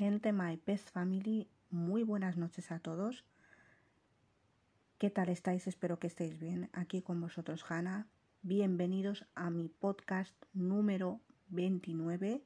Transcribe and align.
Gente 0.00 0.32
My 0.32 0.56
Pet 0.56 0.80
Family, 0.80 1.46
muy 1.68 2.04
buenas 2.04 2.38
noches 2.38 2.72
a 2.72 2.78
todos. 2.78 3.26
¿Qué 4.96 5.10
tal 5.10 5.28
estáis? 5.28 5.66
Espero 5.66 5.98
que 5.98 6.06
estéis 6.06 6.38
bien. 6.38 6.70
Aquí 6.72 7.02
con 7.02 7.20
vosotros 7.20 7.62
Hanna. 7.68 8.06
Bienvenidos 8.40 9.26
a 9.34 9.50
mi 9.50 9.68
podcast 9.68 10.34
número 10.54 11.20
29. 11.48 12.42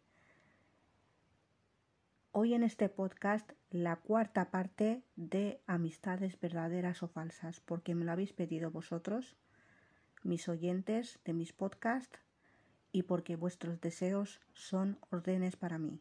Hoy 2.32 2.54
en 2.54 2.64
este 2.64 2.88
podcast 2.88 3.48
la 3.70 4.00
cuarta 4.00 4.50
parte 4.50 5.04
de 5.14 5.60
amistades 5.68 6.40
verdaderas 6.40 7.04
o 7.04 7.06
falsas, 7.06 7.60
porque 7.60 7.94
me 7.94 8.04
lo 8.04 8.10
habéis 8.10 8.32
pedido 8.32 8.72
vosotros, 8.72 9.36
mis 10.24 10.48
oyentes 10.48 11.20
de 11.24 11.34
mis 11.34 11.52
podcasts, 11.52 12.18
y 12.90 13.04
porque 13.04 13.36
vuestros 13.36 13.80
deseos 13.80 14.40
son 14.54 14.98
órdenes 15.10 15.54
para 15.54 15.78
mí. 15.78 16.00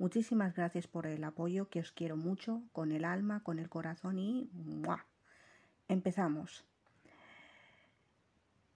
Muchísimas 0.00 0.56
gracias 0.56 0.86
por 0.86 1.04
el 1.04 1.22
apoyo, 1.24 1.68
que 1.68 1.80
os 1.80 1.92
quiero 1.92 2.16
mucho, 2.16 2.62
con 2.72 2.90
el 2.90 3.04
alma, 3.04 3.42
con 3.42 3.58
el 3.58 3.68
corazón 3.68 4.18
y 4.18 4.48
¡mua! 4.54 5.04
empezamos. 5.88 6.64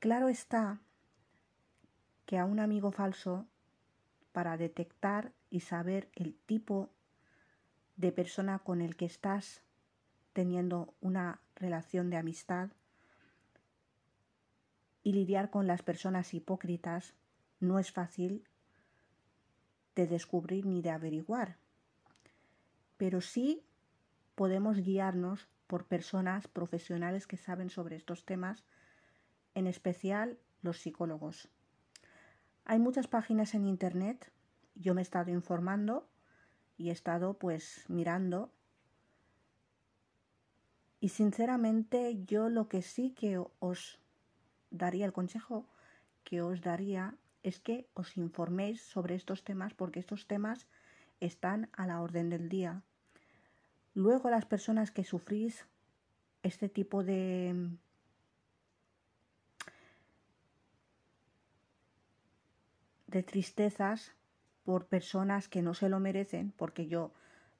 Claro 0.00 0.28
está 0.28 0.80
que 2.26 2.36
a 2.36 2.44
un 2.44 2.60
amigo 2.60 2.90
falso, 2.90 3.46
para 4.32 4.58
detectar 4.58 5.32
y 5.48 5.60
saber 5.60 6.10
el 6.14 6.34
tipo 6.34 6.90
de 7.96 8.12
persona 8.12 8.58
con 8.58 8.82
el 8.82 8.94
que 8.94 9.06
estás 9.06 9.62
teniendo 10.34 10.92
una 11.00 11.40
relación 11.56 12.10
de 12.10 12.18
amistad 12.18 12.68
y 15.02 15.14
lidiar 15.14 15.48
con 15.48 15.66
las 15.66 15.80
personas 15.80 16.34
hipócritas 16.34 17.14
no 17.60 17.78
es 17.78 17.92
fácil 17.92 18.44
de 19.94 20.06
descubrir 20.06 20.66
ni 20.66 20.82
de 20.82 20.90
averiguar, 20.90 21.56
pero 22.96 23.20
sí 23.20 23.62
podemos 24.34 24.78
guiarnos 24.78 25.48
por 25.66 25.86
personas 25.86 26.48
profesionales 26.48 27.26
que 27.26 27.36
saben 27.36 27.70
sobre 27.70 27.96
estos 27.96 28.24
temas, 28.24 28.64
en 29.54 29.66
especial 29.66 30.38
los 30.62 30.78
psicólogos. 30.78 31.48
Hay 32.64 32.78
muchas 32.78 33.06
páginas 33.06 33.54
en 33.54 33.66
internet, 33.66 34.32
yo 34.74 34.94
me 34.94 35.00
he 35.00 35.02
estado 35.02 35.30
informando 35.30 36.08
y 36.76 36.88
he 36.88 36.92
estado 36.92 37.34
pues 37.38 37.84
mirando 37.88 38.52
y 41.00 41.10
sinceramente 41.10 42.24
yo 42.24 42.48
lo 42.48 42.68
que 42.68 42.80
sí 42.80 43.10
que 43.10 43.38
os 43.58 44.00
daría 44.70 45.04
el 45.04 45.12
consejo 45.12 45.66
que 46.24 46.40
os 46.40 46.62
daría 46.62 47.14
es 47.44 47.60
que 47.60 47.86
os 47.94 48.16
informéis 48.16 48.82
sobre 48.82 49.14
estos 49.14 49.44
temas 49.44 49.74
porque 49.74 50.00
estos 50.00 50.26
temas 50.26 50.66
están 51.20 51.68
a 51.72 51.86
la 51.86 52.00
orden 52.00 52.30
del 52.30 52.48
día. 52.48 52.82
Luego 53.94 54.30
las 54.30 54.46
personas 54.46 54.90
que 54.90 55.04
sufrís 55.04 55.66
este 56.42 56.68
tipo 56.68 57.04
de 57.04 57.70
de 63.06 63.22
tristezas 63.22 64.12
por 64.64 64.86
personas 64.86 65.48
que 65.48 65.62
no 65.62 65.74
se 65.74 65.88
lo 65.88 66.00
merecen, 66.00 66.52
porque 66.56 66.88
yo 66.88 67.12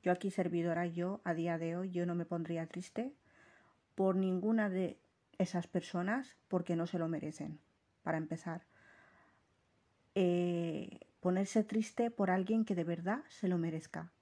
yo 0.02 0.12
aquí 0.12 0.30
servidora 0.30 0.86
yo 0.86 1.20
a 1.24 1.34
día 1.34 1.58
de 1.58 1.77
hoy 1.77 1.90
yo 1.90 2.06
no 2.06 2.14
me 2.14 2.27
pondría 2.27 2.66
triste 2.66 3.14
por 3.94 4.16
ninguna 4.16 4.68
de 4.68 4.98
esas 5.38 5.66
personas 5.66 6.36
porque 6.48 6.74
no 6.74 6.86
se 6.86 6.98
lo 6.98 7.08
merecen, 7.08 7.60
para 8.02 8.18
empezar. 8.18 8.66
Eh, 10.15 11.01
ponerse 11.20 11.65
triste 11.65 12.11
por 12.11 12.31
alguien 12.31 12.65
que 12.65 12.75
de 12.75 12.84
verdad 12.84 13.25
se 13.29 13.48
lo 13.48 13.59
merezca. 13.59 14.12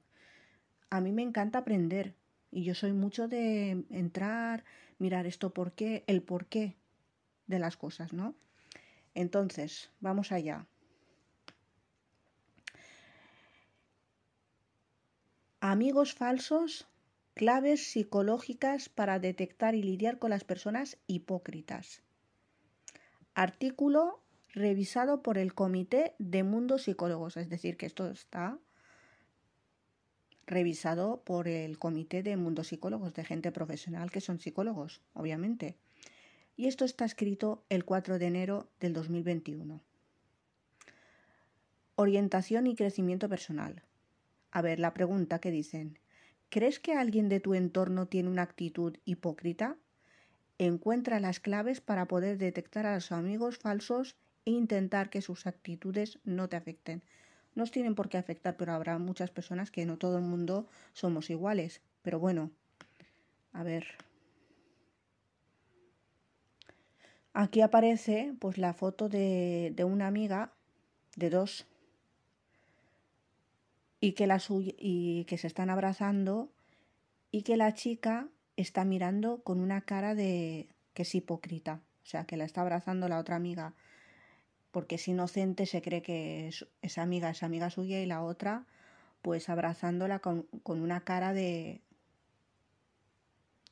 a 0.90 1.00
mí 1.00 1.12
me 1.12 1.22
encanta 1.22 1.60
aprender 1.60 2.14
y 2.50 2.64
yo 2.64 2.74
soy 2.74 2.92
mucho 2.92 3.28
de 3.28 3.84
entrar, 3.90 4.64
mirar 4.98 5.26
esto 5.26 5.50
por 5.50 5.72
qué, 5.72 6.04
el 6.08 6.22
por 6.22 6.46
qué 6.46 6.76
de 7.46 7.60
las 7.60 7.76
cosas, 7.76 8.12
¿no? 8.12 8.34
Entonces, 9.14 9.90
vamos 10.00 10.32
allá. 10.32 10.66
Amigos 15.60 16.14
falsos, 16.14 16.88
claves 17.34 17.84
psicológicas 17.86 18.88
para 18.88 19.18
detectar 19.18 19.74
y 19.74 19.82
lidiar 19.82 20.18
con 20.18 20.30
las 20.30 20.42
personas 20.42 20.98
hipócritas. 21.06 22.02
Artículo 23.34 24.20
revisado 24.52 25.22
por 25.22 25.38
el 25.38 25.54
Comité 25.54 26.14
de 26.18 26.42
Mundos 26.42 26.82
Psicólogos, 26.82 27.36
es 27.36 27.48
decir, 27.48 27.76
que 27.76 27.86
esto 27.86 28.08
está 28.10 28.58
revisado 30.50 31.22
por 31.24 31.48
el 31.48 31.78
Comité 31.78 32.22
de 32.22 32.36
Mundos 32.36 32.68
Psicólogos, 32.68 33.14
de 33.14 33.24
gente 33.24 33.52
profesional 33.52 34.10
que 34.10 34.20
son 34.20 34.40
psicólogos, 34.40 35.00
obviamente. 35.14 35.76
Y 36.56 36.66
esto 36.66 36.84
está 36.84 37.04
escrito 37.04 37.64
el 37.70 37.84
4 37.84 38.18
de 38.18 38.26
enero 38.26 38.68
del 38.80 38.92
2021. 38.92 39.80
Orientación 41.94 42.66
y 42.66 42.74
crecimiento 42.74 43.28
personal. 43.28 43.82
A 44.50 44.60
ver, 44.60 44.80
la 44.80 44.92
pregunta 44.92 45.38
que 45.38 45.50
dicen. 45.50 45.98
¿Crees 46.48 46.80
que 46.80 46.94
alguien 46.94 47.28
de 47.28 47.38
tu 47.38 47.54
entorno 47.54 48.06
tiene 48.08 48.28
una 48.28 48.42
actitud 48.42 48.96
hipócrita? 49.04 49.76
Encuentra 50.58 51.20
las 51.20 51.38
claves 51.38 51.80
para 51.80 52.06
poder 52.06 52.38
detectar 52.38 52.86
a 52.86 52.94
los 52.94 53.12
amigos 53.12 53.58
falsos 53.58 54.16
e 54.44 54.50
intentar 54.50 55.10
que 55.10 55.22
sus 55.22 55.46
actitudes 55.46 56.18
no 56.24 56.48
te 56.48 56.56
afecten 56.56 57.04
nos 57.60 57.70
tienen 57.70 57.94
por 57.94 58.08
qué 58.08 58.18
afectar, 58.18 58.56
pero 58.56 58.72
habrá 58.72 58.98
muchas 58.98 59.30
personas 59.30 59.70
que 59.70 59.86
no 59.86 59.98
todo 59.98 60.16
el 60.16 60.24
mundo 60.24 60.66
somos 60.92 61.30
iguales. 61.30 61.82
Pero 62.02 62.18
bueno, 62.18 62.50
a 63.52 63.62
ver. 63.62 63.86
Aquí 67.32 67.60
aparece 67.60 68.34
pues 68.40 68.58
la 68.58 68.72
foto 68.72 69.08
de, 69.08 69.72
de 69.76 69.84
una 69.84 70.08
amiga, 70.08 70.52
de 71.16 71.30
dos, 71.30 71.66
y 74.00 74.12
que, 74.12 74.26
la 74.26 74.42
y 74.48 75.24
que 75.26 75.38
se 75.38 75.46
están 75.46 75.70
abrazando 75.70 76.50
y 77.30 77.42
que 77.42 77.56
la 77.56 77.74
chica 77.74 78.28
está 78.56 78.84
mirando 78.84 79.42
con 79.42 79.60
una 79.60 79.82
cara 79.82 80.14
de 80.14 80.68
que 80.94 81.02
es 81.02 81.14
hipócrita, 81.14 81.82
o 82.02 82.06
sea, 82.06 82.24
que 82.24 82.36
la 82.36 82.44
está 82.44 82.62
abrazando 82.62 83.08
la 83.08 83.18
otra 83.18 83.36
amiga 83.36 83.74
porque 84.70 84.96
es 84.96 85.08
inocente, 85.08 85.66
se 85.66 85.82
cree 85.82 86.02
que 86.02 86.48
es, 86.48 86.98
amiga 86.98 87.30
es 87.30 87.42
amiga 87.42 87.70
suya 87.70 88.00
y 88.00 88.06
la 88.06 88.22
otra 88.22 88.66
pues 89.22 89.48
abrazándola 89.48 90.20
con, 90.20 90.48
una 90.64 91.04
cara 91.04 91.32
de 91.32 91.82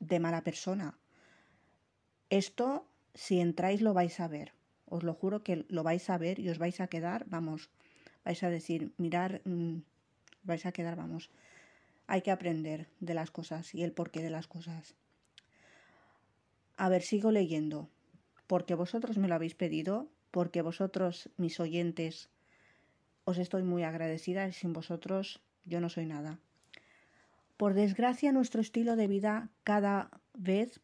de 0.01 0.21
mala 0.21 0.45
persona. 0.45 0.99
Esto, 2.31 2.87
si 3.15 3.41
entráis, 3.41 3.81
lo 3.81 3.95
vais 3.95 4.21
a 4.21 4.29
ver. 4.29 4.53
Os 4.87 5.03
lo 5.03 5.15
juro 5.15 5.43
que 5.43 5.67
lo 5.69 5.83
vais 5.83 6.09
a 6.11 6.19
ver 6.19 6.39
y 6.39 6.49
os 6.49 6.59
vais 6.59 6.81
a 6.81 6.87
quedar, 6.87 7.25
vamos, 7.29 7.71
vais 8.25 8.43
a 8.43 8.51
decir, 8.51 8.93
mirar, 8.97 9.43
mmm, 9.45 9.79
vais 10.45 10.67
a 10.67 10.73
quedar, 10.73 10.97
vamos. 10.97 11.31
Hay 12.07 12.23
que 12.23 12.31
aprender 12.31 12.89
de 13.01 13.15
las 13.15 13.31
cosas 13.31 13.75
y 13.75 13.83
el 13.83 13.93
porqué 13.93 14.23
de 14.23 14.31
las 14.31 14.47
cosas. 14.47 14.95
A 16.77 16.89
ver, 16.89 17.03
sigo 17.03 17.33
leyendo. 17.33 17.91
Porque 18.47 18.75
vosotros 18.75 19.19
me 19.19 19.29
lo 19.29 19.35
habéis 19.35 19.55
pedido, 19.55 20.09
porque 20.31 20.63
vosotros, 20.63 21.31
mis 21.37 21.61
oyentes, 21.61 22.29
os 23.25 23.39
estoy 23.39 23.63
muy 23.63 23.83
agradecida 23.83 24.47
y 24.49 24.53
sin 24.53 24.73
vosotros 24.73 25.41
yo 25.65 25.81
no 25.81 25.89
soy 25.89 26.07
nada. 26.07 26.39
Por 27.57 27.75
desgracia, 27.75 28.33
nuestro 28.33 28.61
estilo 28.61 28.97
de 28.97 29.09
vida 29.09 29.51
cada 29.65 30.11
vez 30.35 30.81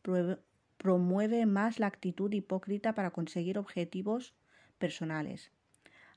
promueve 0.77 1.47
más 1.47 1.79
la 1.79 1.87
actitud 1.87 2.33
hipócrita 2.33 2.95
para 2.95 3.13
conseguir 3.13 3.59
objetivos 3.59 4.35
personales. 4.79 5.53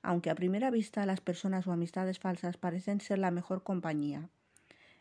Aunque 0.02 0.30
a 0.30 0.36
primera 0.36 0.72
vista 0.72 1.06
las 1.06 1.22
personas 1.22 1.68
o 1.68 1.72
amistades 1.72 2.20
falsas 2.20 2.58
parecen 2.58 3.02
ser 3.02 3.20
la 3.20 3.32
mejor 3.32 3.64
compañía, 3.64 4.30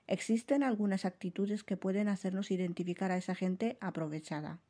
existen 0.06 0.62
algunas 0.62 1.04
actitudes 1.04 1.64
que 1.64 1.76
pueden 1.76 2.08
hacernos 2.08 2.50
identificar 2.50 3.10
a 3.10 3.16
esa 3.16 3.34
gente 3.34 3.78
aprovechada. 3.80 4.60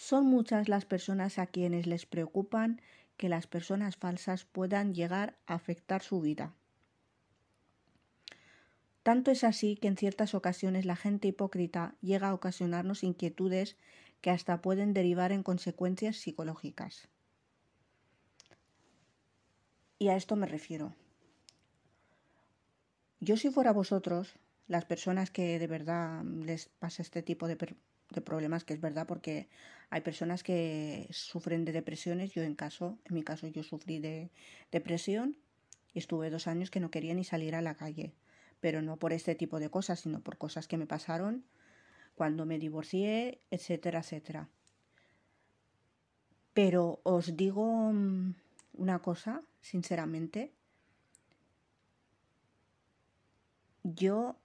Son 0.00 0.24
muchas 0.24 0.70
las 0.70 0.86
personas 0.86 1.38
a 1.38 1.46
quienes 1.46 1.86
les 1.86 2.06
preocupan 2.06 2.80
que 3.18 3.28
las 3.28 3.46
personas 3.46 3.98
falsas 3.98 4.46
puedan 4.46 4.94
llegar 4.94 5.36
a 5.46 5.52
afectar 5.52 6.02
su 6.02 6.22
vida. 6.22 6.54
Tanto 9.02 9.30
es 9.30 9.44
así 9.44 9.76
que 9.76 9.88
en 9.88 9.98
ciertas 9.98 10.34
ocasiones 10.34 10.86
la 10.86 10.96
gente 10.96 11.28
hipócrita 11.28 11.96
llega 12.00 12.30
a 12.30 12.34
ocasionarnos 12.34 13.04
inquietudes 13.04 13.76
que 14.22 14.30
hasta 14.30 14.62
pueden 14.62 14.94
derivar 14.94 15.32
en 15.32 15.42
consecuencias 15.42 16.16
psicológicas. 16.16 17.08
Y 19.98 20.08
a 20.08 20.16
esto 20.16 20.34
me 20.34 20.46
refiero. 20.46 20.94
Yo 23.20 23.36
si 23.36 23.50
fuera 23.50 23.74
vosotros, 23.74 24.32
las 24.66 24.86
personas 24.86 25.30
que 25.30 25.58
de 25.58 25.66
verdad 25.66 26.24
les 26.24 26.70
pasa 26.78 27.02
este 27.02 27.22
tipo 27.22 27.48
de, 27.48 27.58
de, 28.10 28.20
problemas, 28.20 28.64
que 28.64 28.74
es 28.74 28.80
verdad 28.80 29.06
porque 29.06 29.48
hay 29.90 30.00
personas 30.00 30.42
que 30.42 31.08
sufren 31.10 31.64
de 31.64 31.72
depresiones, 31.72 32.32
yo 32.32 32.42
en 32.42 32.54
caso, 32.54 32.98
en 33.04 33.14
mi 33.14 33.22
caso 33.22 33.46
yo 33.46 33.62
sufrí 33.62 33.98
de 33.98 34.30
depresión 34.70 35.36
y 35.92 35.98
estuve 35.98 36.30
dos 36.30 36.46
años 36.46 36.70
que 36.70 36.80
no 36.80 36.90
quería 36.90 37.14
ni 37.14 37.24
salir 37.24 37.54
a 37.54 37.62
la 37.62 37.74
calle. 37.74 38.14
Pero 38.60 38.82
no 38.82 38.98
por 38.98 39.12
este 39.12 39.34
tipo 39.34 39.58
de 39.58 39.70
cosas, 39.70 40.00
sino 40.00 40.20
por 40.20 40.36
cosas 40.36 40.68
que 40.68 40.76
me 40.76 40.86
pasaron 40.86 41.44
cuando 42.14 42.44
me 42.44 42.58
divorcié, 42.58 43.40
etcétera, 43.50 44.00
etcétera. 44.00 44.48
Pero 46.52 47.00
os 47.04 47.36
digo 47.36 47.92
mm, 47.92 48.34
una 48.74 48.98
cosa, 48.98 49.40
sinceramente, 49.60 50.52
yo 53.82 54.36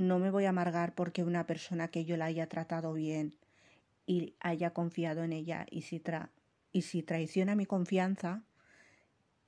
no 0.00 0.18
me 0.18 0.30
voy 0.30 0.46
a 0.46 0.48
amargar 0.48 0.94
porque 0.94 1.22
una 1.22 1.46
persona 1.46 1.88
que 1.88 2.04
yo 2.06 2.16
la 2.16 2.24
haya 2.24 2.48
tratado 2.48 2.94
bien 2.94 3.36
y 4.06 4.34
haya 4.40 4.70
confiado 4.70 5.22
en 5.22 5.32
ella 5.32 5.66
y 5.70 5.82
si, 5.82 6.02
y 6.72 6.82
si 6.82 7.02
traiciona 7.02 7.54
mi 7.54 7.66
confianza, 7.66 8.42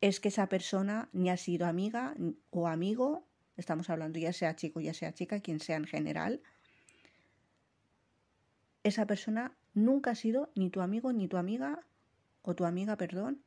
es 0.02 0.20
que 0.20 0.28
esa 0.28 0.50
persona 0.50 1.08
ni 1.12 1.30
ha 1.30 1.38
sido 1.38 1.66
amiga 1.66 2.14
o 2.50 2.68
amigo 2.68 3.26
estamos 3.56 3.88
hablando 3.88 4.18
ya 4.18 4.32
sea 4.32 4.54
chico, 4.54 4.80
ya 4.80 4.92
sea 4.92 5.14
chica, 5.14 5.40
quien 5.40 5.58
sea 5.58 5.76
en 5.76 5.86
general, 5.86 6.42
esa 8.82 9.06
persona 9.06 9.56
nunca 9.72 10.10
ha 10.10 10.14
sido 10.14 10.50
ni 10.54 10.68
tu 10.68 10.80
amigo 10.82 11.12
ni 11.12 11.28
tu 11.28 11.36
amiga, 11.36 11.86
o 12.42 12.54
tu 12.54 12.64
amiga, 12.64 12.96
perdón, 12.96 13.42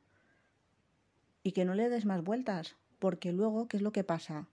y 1.43 1.51
que 1.51 1.65
no 1.65 1.75
le 1.75 1.89
des 1.89 2.05
más 2.05 2.23
vueltas, 2.23 2.77
porque 2.97 3.31
luego, 3.31 3.67
¿qué 3.67 3.77
es 3.77 3.83
lo 3.83 3.91
que 3.91 4.03
pasa? 4.03 4.47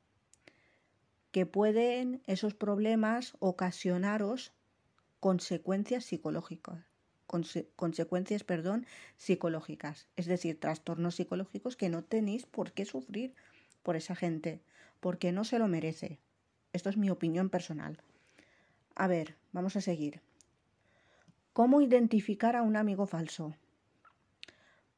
Que 1.32 1.46
pueden 1.46 2.23
esos 2.26 2.55
problemas 2.55 3.34
ocasionaros 3.40 4.52
consecuencias 5.19 6.05
psicológicas, 6.05 6.84
consecuencias, 7.76 8.44
perdón, 8.44 8.87
psicológicas, 9.17 10.06
es 10.17 10.26
decir, 10.26 10.61
trastornos 10.61 11.14
psicológicos 11.17 11.76
que 11.76 11.88
no 11.88 12.05
tenéis 12.05 12.46
por 12.46 12.73
qué 12.73 12.84
sufrir 12.84 13.34
por 13.82 13.96
esa 13.96 14.14
gente 14.14 14.61
porque 15.00 15.32
no 15.32 15.44
se 15.44 15.58
lo 15.58 15.67
merece. 15.67 16.20
Esto 16.73 16.88
es 16.88 16.96
mi 16.96 17.11
opinión 17.11 17.50
personal. 17.50 17.99
A 18.94 19.08
ver, 19.08 19.37
vamos 19.52 19.75
a 19.75 19.81
seguir. 19.81 20.20
¿Cómo 21.52 21.81
identificar 21.81 22.55
a 22.55 22.62
un 22.62 22.76
amigo 22.76 23.06
falso? 23.06 23.55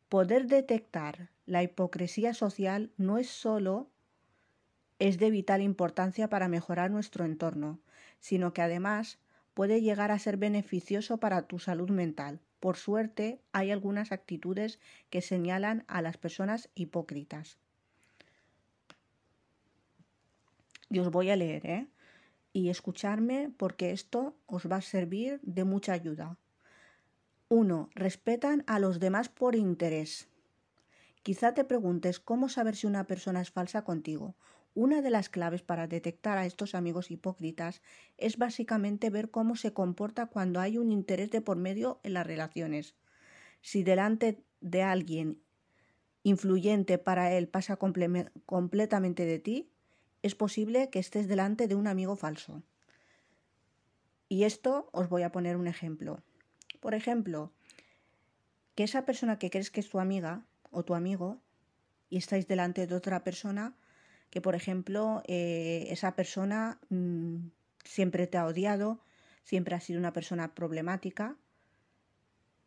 Poder 0.09 0.47
detectar 0.47 1.31
la 1.47 1.63
hipocresía 1.63 2.35
social 2.35 2.91
no 2.97 3.19
es 3.19 3.29
solo 3.29 3.89
es 4.99 5.19
de 5.19 5.31
vital 5.31 5.63
importancia 5.63 6.29
para 6.29 6.49
mejorar 6.49 6.91
nuestro 6.91 7.25
entorno, 7.25 7.81
sino 8.21 8.53
que 8.53 8.63
además 8.63 9.19
puede 9.55 9.81
llegar 9.81 10.11
a 10.11 10.19
ser 10.19 10.37
beneficioso 10.37 11.19
para 11.19 11.43
tu 11.43 11.59
salud 11.59 11.91
mental. 11.91 12.41
Por 12.61 12.77
suerte, 12.77 13.41
hay 13.53 13.71
algunas 13.71 14.13
actitudes 14.13 14.79
que 15.11 15.21
señalan 15.21 15.85
a 15.87 16.03
las 16.03 16.17
personas 16.17 16.71
hipócritas. 16.75 17.59
y 20.95 21.01
os 21.01 21.11
voy 21.11 21.31
a 21.31 21.37
leer, 21.37 21.67
¿eh? 21.67 21.89
Y 22.53 22.69
escucharme 22.69 23.51
porque 23.57 23.91
esto 23.91 24.37
os 24.47 24.71
va 24.71 24.77
a 24.77 24.81
servir 24.81 25.41
de 25.43 25.65
mucha 25.65 25.93
ayuda. 25.93 26.39
1. 27.49 27.91
Respetan 27.95 28.63
a 28.69 28.79
los 28.79 29.01
demás 29.01 29.29
por 29.29 29.57
interés. 29.57 30.29
Quizá 31.25 31.53
te 31.53 31.65
preguntes 31.65 32.21
cómo 32.21 32.49
saber 32.49 32.77
si 32.77 32.87
una 32.87 33.09
persona 33.09 33.41
es 33.41 33.51
falsa 33.51 33.83
contigo. 33.83 34.37
Una 34.75 35.03
de 35.03 35.11
las 35.11 35.29
claves 35.29 35.63
para 35.63 35.87
detectar 35.87 36.37
a 36.37 36.47
estos 36.47 36.75
amigos 36.75 37.13
hipócritas 37.13 37.81
es 38.19 38.37
básicamente 38.39 39.09
ver 39.09 39.31
cómo 39.31 39.55
se 39.55 39.73
comporta 39.73 40.27
cuando 40.27 40.59
hay 40.59 40.79
un 40.79 40.91
interés 40.91 41.31
de 41.31 41.41
por 41.41 41.57
medio 41.57 42.01
en 42.03 42.15
las 42.15 42.27
relaciones. 42.27 42.97
Si 43.61 43.85
delante 43.85 44.43
de 44.61 44.83
alguien 44.83 45.41
influyente 46.25 46.99
para 46.99 47.33
él 47.33 47.47
pasa 47.47 47.77
completamente 47.77 49.25
de 49.25 49.39
ti, 49.39 49.71
es 50.23 50.35
posible 50.35 50.91
que 50.91 50.99
estés 50.99 51.29
delante 51.29 51.69
de 51.69 51.77
un 51.77 51.87
amigo 51.87 52.17
falso. 52.17 52.63
Y 54.29 54.43
esto 54.43 54.89
os 54.93 55.09
voy 55.09 55.23
a 55.23 55.31
poner 55.31 55.57
un 55.57 55.69
ejemplo. 55.69 56.21
Por 56.81 56.95
ejemplo, 56.95 57.53
que 58.75 58.83
esa 58.83 59.05
persona 59.05 59.39
que 59.39 59.51
crees 59.51 59.71
que 59.71 59.81
es 59.81 59.89
tu 59.89 60.01
amiga 60.01 60.45
o 60.73 60.85
tu 60.85 60.95
amigo 60.95 61.41
y 62.11 62.17
estáis 62.17 62.49
delante 62.49 62.89
de 62.89 62.95
otra 62.97 63.23
persona 63.23 63.77
que, 64.35 64.41
por 64.41 64.57
ejemplo, 64.57 65.23
eh, 65.29 65.87
esa 65.91 66.17
persona 66.17 66.81
mm, 66.89 67.37
siempre 67.85 68.27
te 68.27 68.37
ha 68.37 68.47
odiado, 68.47 68.99
siempre 69.45 69.77
ha 69.77 69.81
sido 69.81 70.01
una 70.01 70.13
persona 70.13 70.57
problemática 70.57 71.37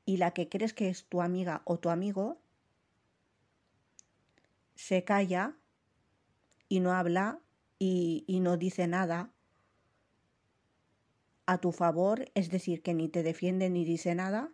y 0.05 0.15
la 0.15 0.31
que 0.31 0.47
crees 0.47 0.73
que 0.73 0.87
es 0.87 1.03
tu 1.03 1.21
amiga 1.21 1.63
o 1.65 1.77
tu 1.77 1.89
amigo 1.89 2.39
se 4.75 5.03
calla 5.03 5.57
y 6.69 6.79
no 6.79 6.93
habla 6.93 7.41
y, 7.79 8.23
no 8.41 8.55
dice 8.55 8.87
nada 8.87 9.33
a 11.47 11.57
tu 11.57 11.73
favor, 11.73 12.31
es 12.33 12.49
decir, 12.49 12.81
que 12.81 12.93
ni 12.93 13.09
te 13.09 13.23
defiende 13.23 13.69
ni 13.69 13.83
dice 13.83 14.15
nada, 14.15 14.53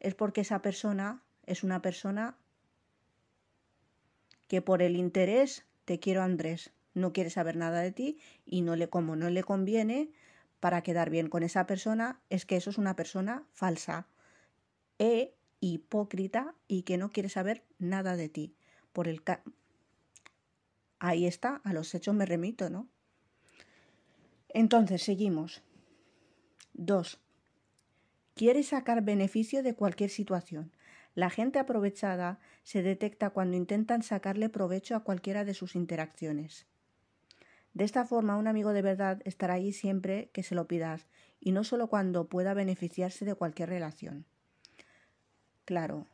es 0.00 0.16
porque 0.16 0.40
esa 0.40 0.62
persona 0.62 1.22
es 1.46 1.62
una 1.62 1.80
persona 1.80 2.36
que 4.48 4.60
por 4.60 4.82
el 4.82 4.96
interés 4.96 5.69
te 5.90 5.98
quiero 5.98 6.22
Andrés, 6.22 6.70
no 6.94 7.12
quiere 7.12 7.30
saber 7.30 7.56
nada 7.56 7.80
de 7.80 7.90
ti 7.90 8.20
y 8.46 8.62
no 8.62 8.76
le 8.76 8.88
como 8.88 9.16
no 9.16 9.28
le 9.28 9.42
conviene 9.42 10.12
para 10.60 10.84
quedar 10.84 11.10
bien 11.10 11.28
con 11.28 11.42
esa 11.42 11.66
persona, 11.66 12.20
es 12.30 12.46
que 12.46 12.54
eso 12.54 12.70
es 12.70 12.78
una 12.78 12.94
persona 12.94 13.42
falsa 13.50 14.06
e 15.00 15.34
hipócrita 15.58 16.54
y 16.68 16.82
que 16.82 16.96
no 16.96 17.10
quiere 17.10 17.28
saber 17.28 17.64
nada 17.80 18.14
de 18.14 18.28
ti. 18.28 18.54
Por 18.92 19.08
el, 19.08 19.20
Ahí 21.00 21.26
está, 21.26 21.60
a 21.64 21.72
los 21.72 21.92
hechos 21.92 22.14
me 22.14 22.24
remito, 22.24 22.70
¿no? 22.70 22.88
Entonces, 24.50 25.02
seguimos. 25.02 25.60
2. 26.74 27.18
quiere 28.36 28.62
sacar 28.62 29.02
beneficio 29.02 29.64
de 29.64 29.74
cualquier 29.74 30.10
situación. 30.10 30.70
La 31.20 31.28
gente 31.28 31.58
aprovechada 31.58 32.38
se 32.62 32.82
detecta 32.82 33.28
cuando 33.28 33.54
intentan 33.54 34.02
sacarle 34.02 34.48
provecho 34.48 34.96
a 34.96 35.04
cualquiera 35.04 35.44
de 35.44 35.52
sus 35.52 35.76
interacciones. 35.76 36.64
De 37.74 37.84
esta 37.84 38.06
forma, 38.06 38.38
un 38.38 38.46
amigo 38.46 38.72
de 38.72 38.80
verdad 38.80 39.20
estará 39.26 39.52
allí 39.52 39.74
siempre 39.74 40.30
que 40.32 40.42
se 40.42 40.54
lo 40.54 40.66
pidas 40.66 41.08
y 41.38 41.52
no 41.52 41.62
solo 41.62 41.88
cuando 41.88 42.30
pueda 42.30 42.54
beneficiarse 42.54 43.26
de 43.26 43.34
cualquier 43.34 43.68
relación. 43.68 44.24
Claro, 45.66 46.06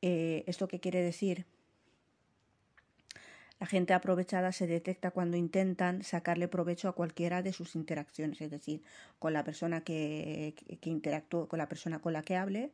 eh, 0.00 0.44
¿esto 0.46 0.66
qué 0.66 0.80
quiere 0.80 1.02
decir? 1.02 1.44
La 3.60 3.66
gente 3.66 3.92
aprovechada 3.92 4.50
se 4.50 4.66
detecta 4.66 5.10
cuando 5.10 5.36
intentan 5.36 6.02
sacarle 6.02 6.48
provecho 6.48 6.88
a 6.88 6.94
cualquiera 6.94 7.42
de 7.42 7.52
sus 7.52 7.74
interacciones, 7.76 8.40
es 8.40 8.50
decir, 8.50 8.82
con 9.18 9.34
la 9.34 9.44
persona 9.44 9.82
que, 9.82 10.54
que 10.80 11.46
con 11.48 11.58
la 11.58 11.68
persona 11.68 11.98
con 11.98 12.14
la 12.14 12.22
que 12.22 12.36
hable, 12.36 12.72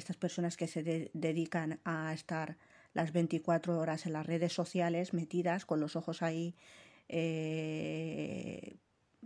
estas 0.00 0.16
personas 0.16 0.56
que 0.56 0.66
se 0.66 1.10
dedican 1.12 1.78
a 1.84 2.12
estar 2.12 2.56
las 2.92 3.12
24 3.12 3.78
horas 3.78 4.06
en 4.06 4.14
las 4.14 4.26
redes 4.26 4.52
sociales 4.52 5.14
metidas 5.14 5.64
con 5.64 5.80
los 5.80 5.94
ojos 5.96 6.22
ahí 6.22 6.54
eh, 7.08 8.76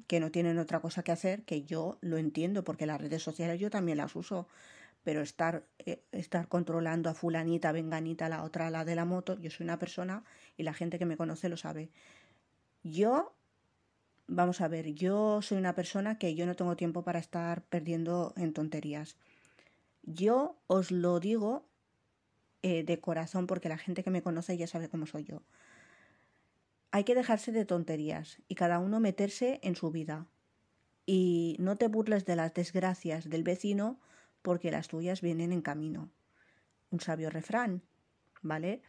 que 0.07 0.21
no 0.21 0.31
tienen 0.31 0.59
otra 0.59 0.81
cosa 0.81 1.03
que 1.03 1.13
hacer, 1.13 1.45
que 1.45 1.63
yo 1.63 1.99
lo 2.01 2.19
entiendo 2.19 2.65
porque 2.65 2.87
las 2.87 3.01
redes 3.01 3.23
sociales 3.23 3.61
yo 3.61 3.71
también 3.71 3.99
las 3.99 4.17
uso, 4.17 4.49
pero 5.05 5.21
estar, 5.21 5.65
eh, 5.79 6.03
estar 6.13 6.49
controlando 6.49 7.11
a 7.11 7.15
fulanita, 7.15 7.73
venganita, 7.73 8.29
la 8.29 8.43
otra, 8.43 8.71
la 8.71 8.85
de 8.85 8.97
la 8.97 9.05
moto, 9.05 9.39
yo 9.39 9.51
soy 9.51 9.65
una 9.65 9.79
persona 9.79 10.25
y 10.57 10.63
la 10.63 10.75
gente 10.75 10.99
que 10.99 11.07
me 11.07 11.17
conoce 11.17 11.49
lo 11.49 11.57
sabe. 11.57 11.91
Yo, 12.83 13.35
vamos 14.27 14.61
a 14.61 14.69
ver, 14.69 14.95
yo 14.95 15.41
soy 15.43 15.59
una 15.59 15.75
persona 15.75 16.19
que 16.19 16.35
yo 16.35 16.47
no 16.47 16.57
tengo 16.57 16.77
tiempo 16.77 17.03
para 17.03 17.19
estar 17.19 17.63
perdiendo 17.63 18.33
en 18.37 18.53
tonterías. 18.53 19.17
Yo 20.07 20.59
os 20.67 20.91
lo 20.91 21.19
digo 21.19 21.67
eh, 22.63 22.85
de 22.85 23.01
corazón 23.01 23.47
porque 23.47 23.69
la 23.69 23.79
gente 23.79 24.03
que 24.03 24.11
me 24.11 24.23
conoce 24.23 24.57
ya 24.57 24.67
sabe 24.67 24.89
cómo 24.89 25.07
soy 25.07 25.25
yo. 25.25 25.43
Hay 26.91 27.05
que 27.05 27.15
dejarse 27.15 27.53
de 27.53 27.65
tonterías 27.65 28.39
y 28.49 28.55
cada 28.55 28.79
uno 28.79 29.01
meterse 29.01 29.61
en 29.63 29.77
su 29.77 29.91
vida. 29.91 30.27
Y 31.07 31.57
no 31.59 31.77
te 31.77 31.89
burles 31.89 32.25
de 32.25 32.37
las 32.37 32.55
desgracias 32.55 33.29
del 33.29 33.43
vecino 33.43 33.99
porque 34.43 34.71
las 34.71 34.89
tuyas 34.89 35.21
vienen 35.21 35.53
en 35.53 35.63
camino. 35.63 36.11
Un 36.91 37.01
sabio 37.01 37.31
refrán, 37.31 37.83
¿vale? 38.43 38.83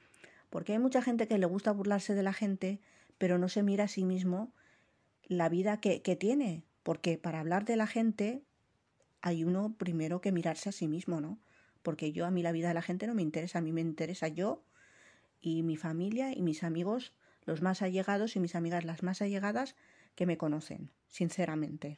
Porque 0.50 0.74
hay 0.74 0.80
mucha 0.80 1.02
gente 1.02 1.28
que 1.28 1.38
le 1.38 1.46
gusta 1.46 1.72
burlarse 1.72 2.14
de 2.14 2.24
la 2.24 2.34
gente, 2.34 2.80
pero 3.18 3.38
no 3.38 3.50
se 3.50 3.64
mira 3.64 3.86
a 3.86 3.90
sí 3.90 4.06
mismo 4.06 4.54
la 5.24 5.50
vida 5.50 5.80
que, 5.80 6.02
que 6.02 6.16
tiene. 6.16 6.64
Porque 6.84 7.18
para 7.18 7.40
hablar 7.40 7.66
de 7.66 7.76
la 7.78 7.88
gente 7.88 8.44
hay 9.26 9.44
uno 9.44 9.74
primero 9.76 10.22
que 10.22 10.32
mirarse 10.32 10.70
a 10.70 10.72
sí 10.72 10.88
mismo, 10.88 11.20
¿no? 11.20 11.40
Porque 11.82 12.12
yo 12.12 12.28
a 12.28 12.32
mí 12.32 12.44
la 12.44 12.52
vida 12.52 12.68
de 12.68 12.76
la 12.76 12.84
gente 12.84 13.08
no 13.08 13.16
me 13.16 13.24
interesa, 13.24 13.58
a 13.58 13.62
mí 13.62 13.72
me 13.72 13.82
interesa 13.82 14.28
yo 14.28 14.62
y 15.42 15.64
mi 15.64 15.78
familia 15.78 16.32
y 16.32 16.44
mis 16.44 16.64
amigos 16.64 17.12
los 17.44 17.64
más 17.64 17.82
allegados 17.82 18.36
y 18.36 18.40
mis 18.40 18.54
amigas 18.54 18.86
las 18.86 19.02
más 19.02 19.24
allegadas 19.24 19.76
que 20.14 20.28
me 20.28 20.38
conocen, 20.38 20.92
sinceramente. 21.10 21.98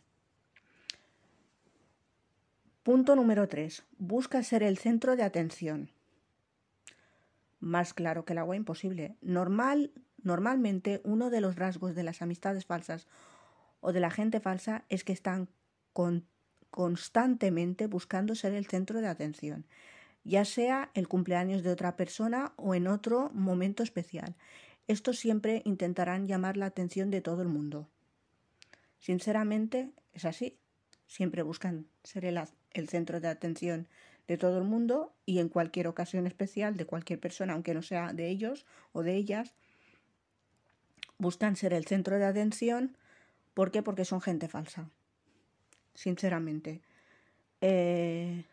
Punto 2.84 3.18
número 3.18 3.50
3. 3.50 3.84
Busca 3.98 4.42
ser 4.42 4.64
el 4.64 4.78
centro 4.78 5.18
de 5.18 5.24
atención. 5.24 5.90
Más 7.60 7.94
claro 7.94 8.24
que 8.24 8.32
el 8.32 8.40
agua 8.40 8.56
imposible. 8.56 9.18
Normal, 9.20 9.92
normalmente 10.24 11.02
uno 11.04 11.30
de 11.30 11.42
los 11.42 11.58
rasgos 11.58 11.94
de 11.94 12.04
las 12.04 12.22
amistades 12.22 12.66
falsas 12.66 13.06
o 13.82 13.92
de 13.92 14.00
la 14.00 14.12
gente 14.12 14.40
falsa 14.40 14.86
es 14.88 15.04
que 15.04 15.12
están 15.12 15.50
constantemente 16.70 17.88
buscando 17.88 18.36
ser 18.36 18.54
el 18.54 18.68
centro 18.68 19.02
de 19.02 19.08
atención, 19.08 19.66
ya 20.24 20.46
sea 20.46 20.92
el 20.94 21.08
cumpleaños 21.08 21.64
de 21.64 21.72
otra 21.72 21.96
persona 21.96 22.54
o 22.58 22.76
en 22.76 22.88
otro 22.88 23.32
momento 23.34 23.84
especial. 23.84 24.36
Estos 24.88 25.20
siempre 25.20 25.62
intentarán 25.66 26.28
llamar 26.28 26.56
la 26.58 26.66
atención 26.66 27.12
de 27.12 27.22
todo 27.22 27.42
el 27.42 27.50
mundo. 27.50 27.88
Sinceramente, 29.00 29.90
es 30.14 30.26
así. 30.26 30.58
Siempre 31.08 31.42
buscan 31.42 31.88
ser 32.04 32.26
el, 32.26 32.90
centro 32.90 33.20
de 33.20 33.28
atención 33.28 33.88
de 34.28 34.38
todo 34.38 34.58
el 34.58 34.66
mundo 34.66 35.14
y 35.26 35.40
en 35.40 35.50
cualquier 35.50 35.88
ocasión 35.88 36.28
especial 36.28 36.76
de 36.76 36.86
cualquier 36.86 37.20
persona, 37.20 37.54
aunque 37.54 37.74
no 37.74 37.82
sea 37.82 38.14
de 38.14 38.28
ellos 38.30 38.66
o 38.92 39.04
de 39.04 39.16
ellas, 39.16 39.54
buscan 41.18 41.56
ser 41.56 41.74
el 41.74 41.86
centro 41.86 42.18
de 42.18 42.26
atención. 42.26 42.98
¿Por 43.54 43.72
qué? 43.72 43.82
Porque 43.82 44.06
son 44.06 44.22
gente 44.22 44.48
falsa. 44.48 44.90
Sinceramente. 45.98 46.82
Eh, 47.60 48.46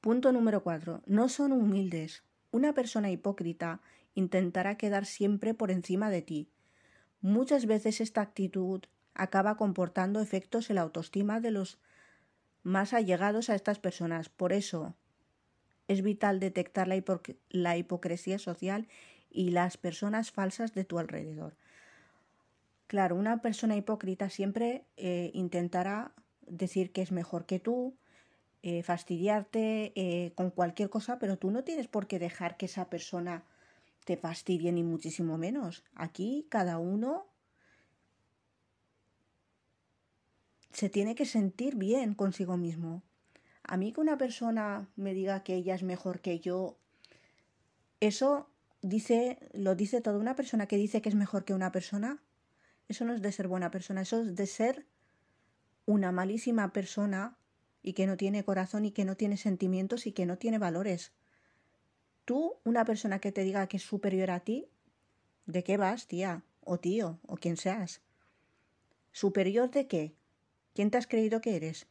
punto 0.00 0.32
número 0.32 0.62
cuatro. 0.62 1.02
No 1.04 1.28
son 1.28 1.52
humildes. 1.52 2.22
Una 2.50 2.72
persona 2.72 3.10
hipócrita 3.10 3.82
intentará 4.14 4.78
quedar 4.78 5.04
siempre 5.04 5.52
por 5.52 5.70
encima 5.70 6.08
de 6.08 6.22
ti. 6.22 6.48
Muchas 7.20 7.66
veces 7.66 8.00
esta 8.00 8.22
actitud 8.22 8.80
acaba 9.12 9.58
comportando 9.58 10.20
efectos 10.20 10.70
en 10.70 10.76
la 10.76 10.82
autoestima 10.82 11.40
de 11.40 11.50
los 11.50 11.78
más 12.62 12.94
allegados 12.94 13.50
a 13.50 13.54
estas 13.54 13.78
personas. 13.78 14.30
Por 14.30 14.54
eso 14.54 14.94
es 15.88 16.00
vital 16.00 16.40
detectar 16.40 16.88
la, 16.88 17.76
hipocresía 17.76 18.38
social 18.38 18.88
y 19.30 19.50
las 19.50 19.76
personas 19.76 20.30
falsas 20.30 20.72
de 20.72 20.84
tu 20.84 20.98
alrededor. 20.98 21.54
Claro, 22.92 23.16
una 23.16 23.40
persona 23.40 23.74
hipócrita 23.74 24.28
siempre 24.28 24.84
eh, 24.98 25.30
intentará 25.32 26.12
decir 26.42 26.92
que 26.92 27.00
es 27.00 27.10
mejor 27.10 27.46
que 27.46 27.58
tú, 27.58 27.96
eh, 28.62 28.82
fastidiarte 28.82 29.94
eh, 29.94 30.34
con 30.34 30.50
cualquier 30.50 30.90
cosa, 30.90 31.18
pero 31.18 31.38
tú 31.38 31.50
no 31.50 31.64
tienes 31.64 31.88
por 31.88 32.06
qué 32.06 32.18
dejar 32.18 32.58
que 32.58 32.66
esa 32.66 32.90
persona 32.90 33.46
te 34.04 34.18
fastidie 34.18 34.72
ni 34.72 34.82
muchísimo 34.82 35.38
menos. 35.38 35.84
Aquí 35.94 36.46
cada 36.50 36.76
uno 36.76 37.24
se 40.70 40.90
tiene 40.90 41.14
que 41.14 41.24
sentir 41.24 41.76
bien 41.76 42.12
consigo 42.12 42.58
mismo. 42.58 43.02
A 43.62 43.78
mí 43.78 43.94
que 43.94 44.02
una 44.02 44.18
persona 44.18 44.90
me 44.96 45.14
diga 45.14 45.42
que 45.44 45.54
ella 45.54 45.74
es 45.74 45.82
mejor 45.82 46.20
que 46.20 46.40
yo, 46.40 46.76
eso 48.00 48.50
dice, 48.82 49.38
lo 49.54 49.76
dice 49.76 50.02
toda 50.02 50.18
una 50.18 50.36
persona 50.36 50.66
que 50.66 50.76
dice 50.76 51.00
que 51.00 51.08
es 51.08 51.14
mejor 51.14 51.46
que 51.46 51.54
una 51.54 51.72
persona. 51.72 52.22
Eso 52.88 53.04
no 53.04 53.14
es 53.14 53.22
de 53.22 53.32
ser 53.32 53.48
buena 53.48 53.70
persona, 53.70 54.02
eso 54.02 54.20
es 54.20 54.34
de 54.34 54.46
ser 54.46 54.86
una 55.86 56.12
malísima 56.12 56.72
persona 56.72 57.36
y 57.82 57.94
que 57.94 58.06
no 58.06 58.16
tiene 58.16 58.44
corazón 58.44 58.84
y 58.84 58.92
que 58.92 59.04
no 59.04 59.16
tiene 59.16 59.36
sentimientos 59.36 60.06
y 60.06 60.12
que 60.12 60.26
no 60.26 60.38
tiene 60.38 60.58
valores. 60.58 61.12
Tú, 62.24 62.54
una 62.64 62.84
persona 62.84 63.18
que 63.18 63.32
te 63.32 63.42
diga 63.42 63.66
que 63.66 63.78
es 63.78 63.82
superior 63.82 64.30
a 64.30 64.40
ti, 64.40 64.68
¿de 65.46 65.64
qué 65.64 65.76
vas, 65.76 66.06
tía? 66.06 66.44
O 66.60 66.78
tío, 66.78 67.18
o 67.26 67.36
quien 67.36 67.56
seas. 67.56 68.00
¿Superior 69.10 69.70
de 69.70 69.88
qué? 69.88 70.14
¿Quién 70.74 70.90
te 70.90 70.98
has 70.98 71.06
creído 71.06 71.40
que 71.40 71.56
eres? 71.56 71.88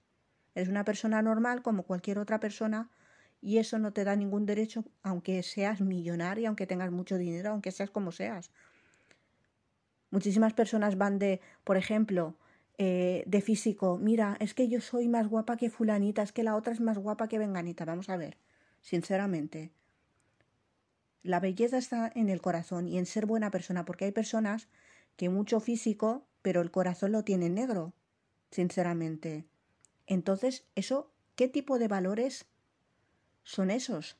Eres 0.55 0.69
una 0.69 0.85
persona 0.85 1.21
normal 1.21 1.61
como 1.61 1.83
cualquier 1.83 2.17
otra 2.17 2.39
persona 2.39 2.89
y 3.41 3.57
eso 3.57 3.79
no 3.79 3.91
te 3.91 4.03
da 4.03 4.15
ningún 4.15 4.45
derecho, 4.45 4.85
aunque 5.03 5.43
seas 5.43 5.81
millonaria, 5.81 6.47
aunque 6.47 6.67
tengas 6.67 6.91
mucho 6.91 7.17
dinero, 7.17 7.51
aunque 7.51 7.71
seas 7.71 7.89
como 7.89 8.11
seas. 8.11 8.51
Muchísimas 10.11 10.53
personas 10.53 10.97
van 10.97 11.19
de, 11.19 11.41
por 11.63 11.77
ejemplo, 11.77 12.35
eh, 12.77 13.23
de 13.25 13.41
físico, 13.41 13.97
mira, 13.97 14.37
es 14.39 14.53
que 14.53 14.67
yo 14.67 14.81
soy 14.81 15.07
más 15.07 15.27
guapa 15.27 15.57
que 15.57 15.69
fulanita, 15.69 16.21
es 16.21 16.31
que 16.31 16.43
la 16.43 16.55
otra 16.55 16.73
es 16.73 16.81
más 16.81 16.97
guapa 16.97 17.27
que 17.27 17.39
venganita. 17.39 17.85
Vamos 17.85 18.09
a 18.09 18.17
ver, 18.17 18.37
sinceramente, 18.81 19.71
la 21.23 21.39
belleza 21.39 21.77
está 21.77 22.11
en 22.13 22.29
el 22.29 22.41
corazón 22.41 22.87
y 22.87 22.97
en 22.97 23.05
ser 23.05 23.25
buena 23.25 23.51
persona, 23.51 23.85
porque 23.85 24.05
hay 24.05 24.11
personas 24.11 24.67
que 25.15 25.29
mucho 25.29 25.59
físico, 25.59 26.25
pero 26.41 26.61
el 26.61 26.71
corazón 26.71 27.11
lo 27.11 27.23
tienen 27.23 27.55
negro, 27.55 27.93
sinceramente. 28.49 29.45
Entonces, 30.07 30.65
eso, 30.75 31.11
¿qué 31.35 31.47
tipo 31.47 31.79
de 31.79 31.87
valores 31.87 32.47
son 33.43 33.71
esos? 33.71 34.17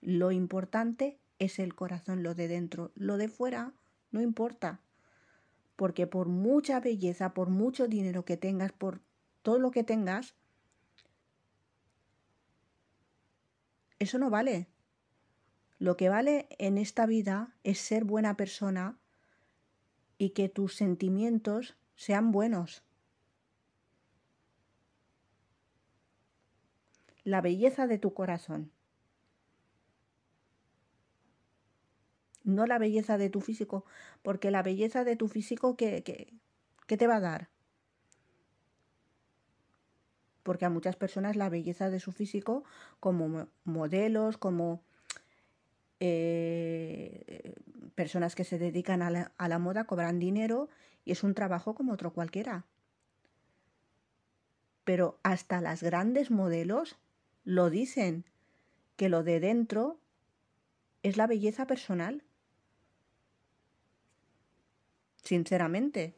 Lo 0.00 0.32
importante 0.32 1.18
es 1.38 1.58
el 1.58 1.74
corazón, 1.74 2.22
lo 2.22 2.34
de 2.34 2.48
dentro, 2.48 2.92
lo 2.94 3.16
de 3.18 3.28
fuera 3.28 3.74
no 4.12 4.20
importa. 4.20 4.78
Porque 5.76 6.06
por 6.06 6.28
mucha 6.28 6.80
belleza, 6.80 7.34
por 7.34 7.48
mucho 7.48 7.88
dinero 7.88 8.24
que 8.24 8.36
tengas, 8.36 8.72
por 8.72 9.00
todo 9.42 9.58
lo 9.58 9.70
que 9.70 9.84
tengas, 9.84 10.34
eso 13.98 14.18
no 14.18 14.30
vale. 14.30 14.68
Lo 15.78 15.96
que 15.96 16.08
vale 16.08 16.46
en 16.58 16.78
esta 16.78 17.06
vida 17.06 17.54
es 17.64 17.78
ser 17.78 18.04
buena 18.04 18.36
persona 18.36 18.98
y 20.18 20.30
que 20.30 20.48
tus 20.48 20.76
sentimientos 20.76 21.76
sean 21.96 22.30
buenos. 22.30 22.84
La 27.24 27.40
belleza 27.40 27.86
de 27.86 27.98
tu 27.98 28.14
corazón. 28.14 28.70
No 32.44 32.66
la 32.66 32.78
belleza 32.78 33.18
de 33.18 33.30
tu 33.30 33.40
físico, 33.40 33.84
porque 34.22 34.50
la 34.50 34.62
belleza 34.62 35.04
de 35.04 35.16
tu 35.16 35.28
físico, 35.28 35.76
¿qué, 35.76 36.02
qué, 36.02 36.34
qué 36.86 36.96
te 36.96 37.06
va 37.06 37.16
a 37.16 37.20
dar? 37.20 37.48
porque 40.42 40.64
a 40.64 40.70
muchas 40.70 40.96
personas 40.96 41.36
la 41.36 41.48
belleza 41.48 41.90
de 41.90 42.00
su 42.00 42.12
físico, 42.12 42.64
como 43.00 43.48
modelos, 43.64 44.38
como 44.38 44.82
eh, 46.00 47.54
personas 47.94 48.34
que 48.34 48.44
se 48.44 48.58
dedican 48.58 49.02
a 49.02 49.10
la, 49.10 49.32
a 49.38 49.48
la 49.48 49.58
moda, 49.58 49.84
cobran 49.84 50.18
dinero 50.18 50.68
y 51.04 51.12
es 51.12 51.22
un 51.22 51.34
trabajo 51.34 51.74
como 51.74 51.92
otro 51.92 52.12
cualquiera. 52.12 52.64
Pero 54.84 55.20
hasta 55.22 55.60
las 55.60 55.82
grandes 55.82 56.30
modelos 56.30 56.96
lo 57.44 57.70
dicen, 57.70 58.24
que 58.96 59.08
lo 59.08 59.22
de 59.22 59.40
dentro 59.40 59.98
es 61.02 61.16
la 61.16 61.26
belleza 61.26 61.66
personal. 61.66 62.24
Sinceramente. 65.22 66.14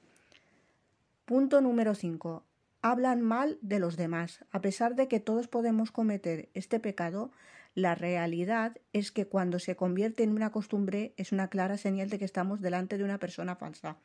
Punto 1.24 1.60
número 1.60 1.94
5 1.94 2.44
hablan 2.84 3.22
mal 3.22 3.56
de 3.62 3.78
los 3.78 3.96
demás. 3.96 4.44
A 4.50 4.60
pesar 4.60 4.94
de 4.94 5.08
que 5.08 5.18
todos 5.18 5.48
podemos 5.48 5.90
cometer 5.90 6.50
este 6.52 6.78
pecado, 6.80 7.32
la 7.74 7.94
realidad 7.94 8.76
es 8.92 9.10
que 9.10 9.26
cuando 9.26 9.58
se 9.58 9.74
convierte 9.74 10.22
en 10.22 10.32
una 10.32 10.52
costumbre 10.52 11.14
es 11.16 11.32
una 11.32 11.48
clara 11.48 11.78
señal 11.78 12.10
de 12.10 12.18
que 12.18 12.26
estamos 12.26 12.60
delante 12.60 12.98
de 12.98 13.04
una 13.04 13.16
persona 13.16 13.56
falsa. 13.56 13.96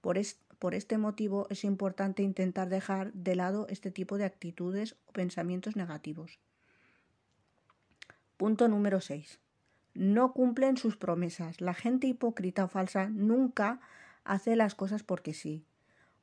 Por, 0.00 0.20
por 0.60 0.76
este 0.76 0.98
motivo 0.98 1.48
es 1.50 1.64
importante 1.64 2.22
intentar 2.22 2.68
dejar 2.68 3.12
de 3.12 3.34
lado 3.34 3.66
este 3.68 3.90
tipo 3.90 4.16
de 4.18 4.24
actitudes 4.24 4.94
o 5.06 5.12
pensamientos 5.12 5.74
negativos. 5.74 6.38
Punto 8.36 8.68
número 8.68 9.00
6. 9.00 9.40
No 9.94 10.32
cumplen 10.32 10.76
sus 10.76 10.96
promesas. 10.96 11.60
La 11.60 11.74
gente 11.74 12.06
hipócrita 12.06 12.64
o 12.64 12.68
falsa 12.68 13.08
nunca 13.08 13.80
hace 14.24 14.56
las 14.56 14.74
cosas 14.74 15.02
porque 15.02 15.34
sí. 15.34 15.64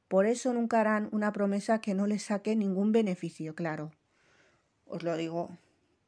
Por 0.07 0.25
eso 0.25 0.53
nunca 0.53 0.81
harán 0.81 1.09
una 1.11 1.31
promesa 1.31 1.81
que 1.81 1.93
no 1.93 2.07
les 2.07 2.23
saque 2.23 2.55
ningún 2.55 2.91
beneficio, 2.91 3.55
claro. 3.55 3.91
Os 4.85 5.03
lo 5.03 5.15
digo 5.17 5.57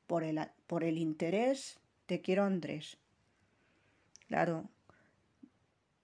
por 0.07 0.23
el, 0.23 0.39
por 0.67 0.83
el 0.83 0.97
interés, 0.97 1.79
te 2.07 2.21
quiero 2.21 2.43
Andrés. 2.43 2.97
Claro, 4.27 4.69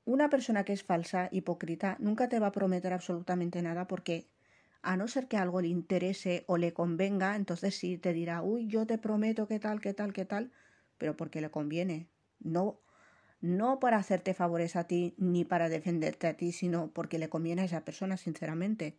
una 0.07 0.29
persona 0.29 0.63
que 0.63 0.71
es 0.71 0.83
falsa, 0.83 1.27
hipócrita, 1.33 1.97
nunca 1.99 2.29
te 2.29 2.39
va 2.39 2.47
a 2.47 2.51
prometer 2.53 2.93
absolutamente 2.93 3.61
nada 3.61 3.87
porque 3.87 4.29
a 4.81 4.95
no 4.95 5.09
ser 5.09 5.27
que 5.27 5.35
algo 5.35 5.59
le 5.59 5.67
interese 5.67 6.45
o 6.47 6.57
le 6.57 6.71
convenga, 6.71 7.35
entonces 7.35 7.75
sí 7.75 7.97
te 7.97 8.13
dirá, 8.13 8.41
uy, 8.41 8.67
yo 8.67 8.87
te 8.87 8.97
prometo 8.97 9.47
que 9.49 9.59
tal, 9.59 9.81
que 9.81 9.93
tal, 9.93 10.13
que 10.13 10.23
tal, 10.23 10.53
pero 10.97 11.17
porque 11.17 11.41
le 11.41 11.51
conviene. 11.51 12.07
No 12.39 12.79
no 13.41 13.79
para 13.79 13.97
hacerte 13.97 14.33
favores 14.33 14.75
a 14.75 14.85
ti 14.85 15.13
ni 15.17 15.45
para 15.45 15.69
defenderte 15.69 16.27
a 16.27 16.35
ti, 16.35 16.51
sino 16.51 16.89
porque 16.91 17.19
le 17.19 17.29
conviene 17.29 17.61
a 17.61 17.65
esa 17.65 17.85
persona, 17.85 18.17
sinceramente. 18.17 18.97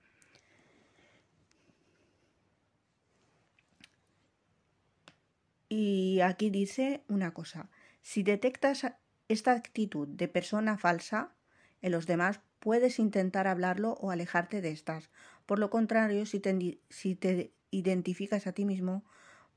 Y 5.69 6.21
aquí 6.21 6.51
dice 6.51 7.03
una 7.09 7.35
cosa, 7.35 7.69
si 8.01 8.23
detectas 8.23 8.87
esta 9.29 9.53
actitud 9.53 10.09
de 10.09 10.29
persona 10.29 10.79
falsa 10.79 11.35
en 11.83 11.93
los 11.93 12.07
demás, 12.07 12.41
puedes 12.59 12.99
intentar 12.99 13.47
hablarlo 13.47 13.93
o 14.01 14.11
alejarte 14.11 14.63
de 14.63 14.71
estas. 14.71 15.11
Por 15.47 15.59
lo 15.59 15.69
contrario, 15.69 16.25
si 16.27 16.41
te, 16.41 16.81
si 16.89 17.15
te 17.15 17.53
identificas 17.71 18.47
a 18.47 18.53
ti 18.53 18.65
mismo, 18.65 19.05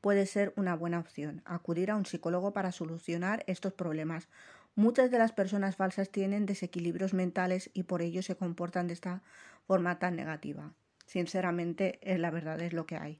puede 0.01 0.25
ser 0.25 0.53
una 0.57 0.75
buena 0.75 0.99
opción 0.99 1.41
acudir 1.45 1.91
a 1.91 1.95
un 1.95 2.05
psicólogo 2.05 2.53
para 2.53 2.71
solucionar 2.71 3.43
estos 3.47 3.73
problemas 3.73 4.27
Muchas 4.75 5.11
de 5.11 5.17
las 5.17 5.33
personas 5.33 5.75
falsas 5.75 6.09
tienen 6.09 6.45
desequilibrios 6.45 7.13
mentales 7.13 7.69
y 7.73 7.83
por 7.83 8.01
ello 8.01 8.23
se 8.23 8.35
comportan 8.35 8.87
de 8.87 8.93
esta 8.93 9.21
forma 9.67 9.99
tan 9.99 10.15
negativa. 10.15 10.73
Sinceramente, 11.05 11.99
es 12.01 12.19
la 12.19 12.31
verdad, 12.31 12.61
es 12.61 12.71
lo 12.71 12.85
que 12.85 12.95
hay. 12.95 13.19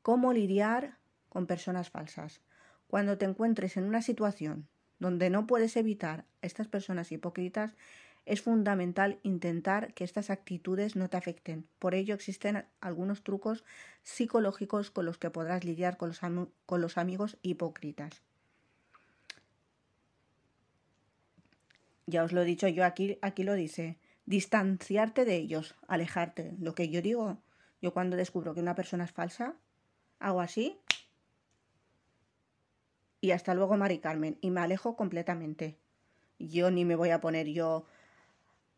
¿Cómo 0.00 0.32
lidiar 0.32 0.96
con 1.28 1.46
personas 1.46 1.90
falsas? 1.90 2.40
Cuando 2.88 3.18
te 3.18 3.26
encuentres 3.26 3.76
en 3.76 3.84
una 3.84 4.00
situación 4.00 4.66
donde 4.98 5.28
no 5.28 5.46
puedes 5.46 5.76
evitar 5.76 6.20
a 6.20 6.46
estas 6.46 6.68
personas 6.68 7.12
hipócritas, 7.12 7.76
es 8.24 8.42
fundamental 8.42 9.20
intentar 9.22 9.94
que 9.94 10.04
estas 10.04 10.30
actitudes 10.30 10.96
no 10.96 11.08
te 11.08 11.16
afecten. 11.16 11.68
Por 11.78 11.94
ello 11.94 12.14
existen 12.14 12.64
algunos 12.80 13.22
trucos 13.22 13.64
psicológicos 14.02 14.90
con 14.90 15.04
los 15.06 15.18
que 15.18 15.30
podrás 15.30 15.64
lidiar 15.64 15.96
con 15.96 16.08
los, 16.08 16.20
con 16.66 16.80
los 16.80 16.98
amigos 16.98 17.36
hipócritas. 17.42 18.22
Ya 22.06 22.24
os 22.24 22.32
lo 22.32 22.42
he 22.42 22.44
dicho 22.44 22.68
yo 22.68 22.84
aquí, 22.84 23.18
aquí 23.22 23.42
lo 23.42 23.54
dice. 23.54 23.98
Distanciarte 24.26 25.24
de 25.24 25.36
ellos, 25.36 25.74
alejarte. 25.88 26.54
Lo 26.58 26.74
que 26.74 26.88
yo 26.88 27.02
digo, 27.02 27.38
yo 27.82 27.92
cuando 27.92 28.16
descubro 28.16 28.54
que 28.54 28.60
una 28.60 28.74
persona 28.74 29.04
es 29.04 29.12
falsa, 29.12 29.54
hago 30.18 30.40
así 30.40 30.78
y 33.26 33.32
hasta 33.32 33.54
luego, 33.54 33.76
Mari 33.76 33.98
Carmen, 33.98 34.38
y 34.40 34.50
me 34.50 34.60
alejo 34.60 34.94
completamente. 34.94 35.76
Yo 36.38 36.70
ni 36.70 36.84
me 36.84 36.94
voy 36.94 37.10
a 37.10 37.20
poner 37.20 37.48
yo 37.48 37.84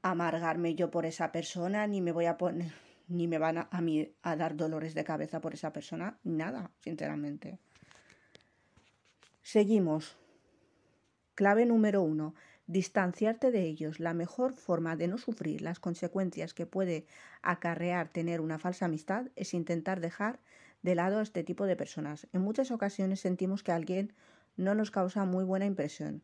a 0.01 0.13
amargarme 0.13 0.75
yo 0.75 0.91
por 0.91 1.05
esa 1.07 1.33
persona, 1.33 1.87
ni 1.87 2.01
me 2.01 2.13
voy 2.13 2.25
a 2.25 2.39
poner, 2.39 2.73
ni 3.09 3.27
me 3.27 3.37
van 3.37 3.59
a, 3.59 3.81
mí 3.83 4.11
a 4.23 4.37
dar 4.37 4.57
dolores 4.57 4.95
de 4.95 5.05
cabeza 5.05 5.41
por 5.43 5.53
esa 5.53 5.73
persona, 5.73 6.19
nada, 6.23 6.71
sinceramente. 6.81 7.59
Seguimos. 9.43 10.17
Clave 11.35 11.67
número 11.67 12.03
uno 12.03 12.35
distanciarte 12.69 13.51
de 13.51 13.63
ellos. 13.63 13.99
La 13.99 14.15
mejor 14.15 14.53
forma 14.53 14.95
de 14.95 15.09
no 15.09 15.19
sufrir 15.19 15.63
las 15.63 15.81
consecuencias 15.81 16.55
que 16.55 16.67
puede 16.67 17.07
acarrear 17.43 18.09
tener 18.09 18.41
una 18.41 18.59
falsa 18.59 18.85
amistad 18.85 19.27
es 19.35 19.55
intentar 19.55 20.01
dejar 20.01 20.39
de 20.83 20.95
lado 20.95 21.19
a 21.19 21.23
este 21.23 21.43
tipo 21.43 21.67
de 21.67 21.75
personas. 21.75 22.29
En 22.33 22.43
muchas 22.43 22.71
ocasiones 22.71 23.21
sentimos 23.21 23.65
que 23.65 23.73
alguien 23.73 24.13
no 24.57 24.75
nos 24.75 24.91
causa 24.91 25.25
muy 25.25 25.45
buena 25.45 25.67
impresión. 25.67 26.23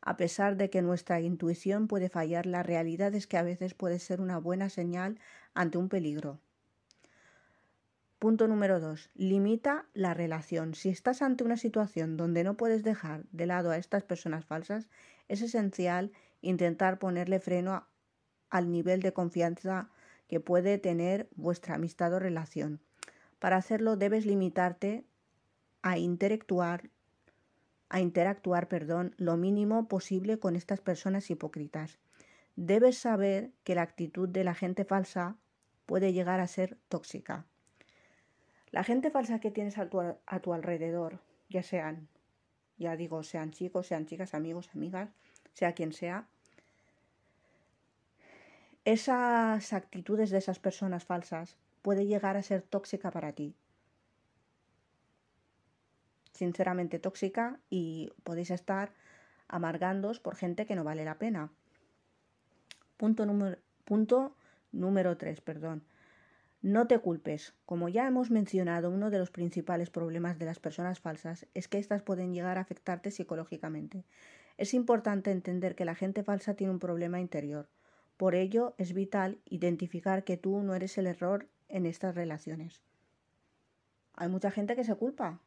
A 0.00 0.16
pesar 0.16 0.56
de 0.56 0.70
que 0.70 0.82
nuestra 0.82 1.20
intuición 1.20 1.88
puede 1.88 2.08
fallar, 2.08 2.46
la 2.46 2.62
realidad 2.62 3.14
es 3.14 3.26
que 3.26 3.38
a 3.38 3.42
veces 3.42 3.74
puede 3.74 3.98
ser 3.98 4.20
una 4.20 4.38
buena 4.38 4.68
señal 4.68 5.18
ante 5.54 5.78
un 5.78 5.88
peligro. 5.88 6.38
Punto 8.18 8.48
número 8.48 8.80
2. 8.80 9.10
Limita 9.14 9.86
la 9.94 10.12
relación. 10.12 10.74
Si 10.74 10.88
estás 10.88 11.22
ante 11.22 11.44
una 11.44 11.56
situación 11.56 12.16
donde 12.16 12.42
no 12.42 12.56
puedes 12.56 12.82
dejar 12.82 13.24
de 13.30 13.46
lado 13.46 13.70
a 13.70 13.76
estas 13.76 14.02
personas 14.02 14.44
falsas, 14.44 14.88
es 15.28 15.42
esencial 15.42 16.12
intentar 16.40 16.98
ponerle 16.98 17.40
freno 17.40 17.86
al 18.50 18.70
nivel 18.70 19.00
de 19.02 19.12
confianza 19.12 19.90
que 20.28 20.40
puede 20.40 20.78
tener 20.78 21.28
vuestra 21.36 21.74
amistad 21.74 22.12
o 22.14 22.18
relación. 22.18 22.80
Para 23.38 23.56
hacerlo 23.56 23.96
debes 23.96 24.26
limitarte 24.26 25.04
a 25.82 25.98
interactuar 25.98 26.90
a 27.90 28.00
interactuar, 28.00 28.68
perdón, 28.68 29.14
lo 29.16 29.38
mínimo 29.38 29.88
posible 29.88 30.38
con 30.38 30.56
estas 30.56 30.80
personas 30.80 31.30
hipócritas. 31.30 31.98
Debes 32.54 32.98
saber 32.98 33.50
que 33.64 33.74
la 33.74 33.82
actitud 33.82 34.28
de 34.28 34.44
la 34.44 34.54
gente 34.54 34.84
falsa 34.84 35.36
puede 35.86 36.12
llegar 36.12 36.40
a 36.40 36.46
ser 36.46 36.76
tóxica. 36.88 37.46
La 38.70 38.84
gente 38.84 39.10
falsa 39.10 39.40
que 39.40 39.50
tienes 39.50 39.78
a 39.78 39.88
tu, 39.88 40.00
a 40.00 40.40
tu 40.40 40.52
alrededor, 40.52 41.20
ya 41.48 41.62
sean, 41.62 42.08
ya 42.78 42.96
digo, 42.96 43.22
sean 43.22 43.50
chicos, 43.50 43.86
sean 43.86 44.06
chicas, 44.06 44.34
amigos, 44.34 44.70
amigas, 44.74 45.10
sea 45.54 45.72
quien 45.72 45.92
sea, 45.92 46.26
esas 48.84 49.72
actitudes 49.72 50.30
de 50.30 50.38
esas 50.38 50.58
personas 50.58 51.04
falsas 51.04 51.56
puede 51.82 52.06
llegar 52.06 52.36
a 52.36 52.42
ser 52.42 52.62
tóxica 52.62 53.10
para 53.10 53.32
ti. 53.32 53.54
Sinceramente 56.32 56.98
tóxica 56.98 57.58
y 57.68 58.12
podéis 58.24 58.50
estar 58.50 58.92
amargándos 59.48 60.20
por 60.20 60.36
gente 60.36 60.66
que 60.66 60.76
no 60.76 60.84
vale 60.84 61.04
la 61.04 61.18
pena. 61.18 61.50
Punto 62.96 63.26
número, 63.26 63.58
punto 63.84 64.34
número 64.72 65.16
3, 65.16 65.40
perdón. 65.40 65.82
No 66.60 66.88
te 66.88 66.98
culpes. 66.98 67.54
Como 67.66 67.88
ya 67.88 68.08
hemos 68.08 68.32
mencionado, 68.32 68.90
uno 68.90 69.10
de 69.10 69.18
los 69.18 69.30
principales 69.30 69.90
problemas 69.90 70.40
de 70.40 70.46
las 70.46 70.58
personas 70.58 70.98
falsas 70.98 71.46
es 71.54 71.68
que 71.68 71.78
éstas 71.78 72.02
pueden 72.02 72.34
llegar 72.34 72.58
a 72.58 72.62
afectarte 72.62 73.12
psicológicamente. 73.12 74.04
Es 74.56 74.74
importante 74.74 75.30
entender 75.30 75.76
que 75.76 75.84
la 75.84 75.94
gente 75.94 76.24
falsa 76.24 76.54
tiene 76.54 76.72
un 76.72 76.80
problema 76.80 77.20
interior. 77.20 77.68
Por 78.16 78.34
ello, 78.34 78.74
es 78.76 78.92
vital 78.92 79.38
identificar 79.44 80.24
que 80.24 80.36
tú 80.36 80.60
no 80.64 80.74
eres 80.74 80.98
el 80.98 81.06
error 81.06 81.46
en 81.68 81.86
estas 81.86 82.16
relaciones. 82.16 82.82
Hay 84.14 84.28
mucha 84.28 84.50
gente 84.50 84.74
que 84.74 84.82
se 84.82 84.96
culpa. 84.96 85.40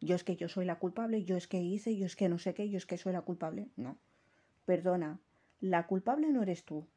Yo 0.00 0.16
es 0.16 0.24
que 0.24 0.34
yo 0.34 0.48
soy 0.48 0.64
la 0.64 0.80
culpable, 0.80 1.22
yo 1.22 1.36
es 1.36 1.46
que 1.46 1.60
hice, 1.60 1.96
yo 1.96 2.06
es 2.06 2.16
que 2.16 2.28
no 2.28 2.38
sé 2.38 2.54
qué, 2.54 2.68
yo 2.68 2.76
es 2.76 2.86
que 2.86 2.98
soy 2.98 3.12
la 3.12 3.22
culpable. 3.22 3.68
No. 3.76 3.98
Perdona, 4.64 5.20
la 5.60 5.86
culpable 5.86 6.32
no 6.32 6.42
eres 6.42 6.64
tú 6.64 6.88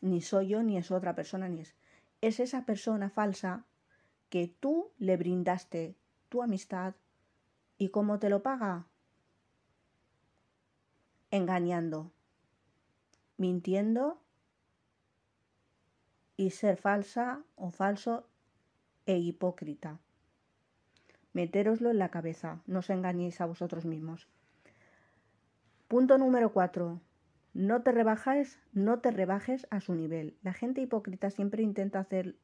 ni 0.00 0.20
soy 0.20 0.48
yo, 0.48 0.62
ni 0.62 0.76
es 0.76 0.90
otra 0.90 1.14
persona, 1.14 1.48
ni 1.48 1.60
es. 1.60 1.74
Es 2.20 2.40
esa 2.40 2.64
persona 2.64 3.10
falsa 3.10 3.64
que 4.28 4.48
tú 4.48 4.90
le 4.98 5.16
brindaste 5.16 5.96
tu 6.28 6.42
amistad 6.42 6.94
y 7.78 7.88
cómo 7.88 8.18
te 8.18 8.28
lo 8.28 8.42
paga. 8.42 8.86
Engañando, 11.30 12.12
mintiendo 13.36 14.20
y 16.36 16.50
ser 16.50 16.76
falsa 16.76 17.42
o 17.56 17.70
falso 17.70 18.26
e 19.06 19.18
hipócrita. 19.18 19.98
Metéroslo 21.32 21.90
en 21.90 21.98
la 21.98 22.10
cabeza, 22.10 22.60
no 22.66 22.80
os 22.80 22.90
engañéis 22.90 23.40
a 23.40 23.46
vosotros 23.46 23.84
mismos. 23.84 24.26
Punto 25.86 26.18
número 26.18 26.52
4. 26.52 27.00
No 27.52 27.82
te 27.82 27.90
rebajes, 27.92 28.60
no 28.72 29.00
te 29.00 29.10
rebajes 29.10 29.66
a 29.70 29.80
su 29.80 29.94
nivel. 29.94 30.36
La 30.42 30.52
gente 30.52 30.80
hipócrita 30.80 31.30
siempre 31.30 31.62
intenta 31.62 31.98
hacer 31.98 32.36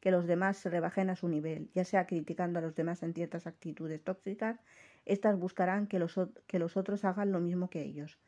que 0.00 0.10
los 0.10 0.26
demás 0.26 0.56
se 0.56 0.70
rebajen 0.70 1.10
a 1.10 1.16
su 1.16 1.28
nivel, 1.28 1.70
ya 1.74 1.84
sea 1.84 2.06
criticando 2.06 2.58
a 2.58 2.62
los 2.62 2.74
demás 2.74 3.02
en 3.02 3.14
ciertas 3.14 3.46
actitudes 3.46 4.02
tóxicas, 4.02 4.60
estas 5.06 5.38
buscarán 5.38 5.86
que 5.86 5.98
los, 5.98 6.18
que 6.46 6.58
los 6.58 6.76
otros 6.76 7.04
hagan 7.04 7.32
lo 7.32 7.40
mismo 7.40 7.70
que 7.70 7.82
ellos. 7.82 8.18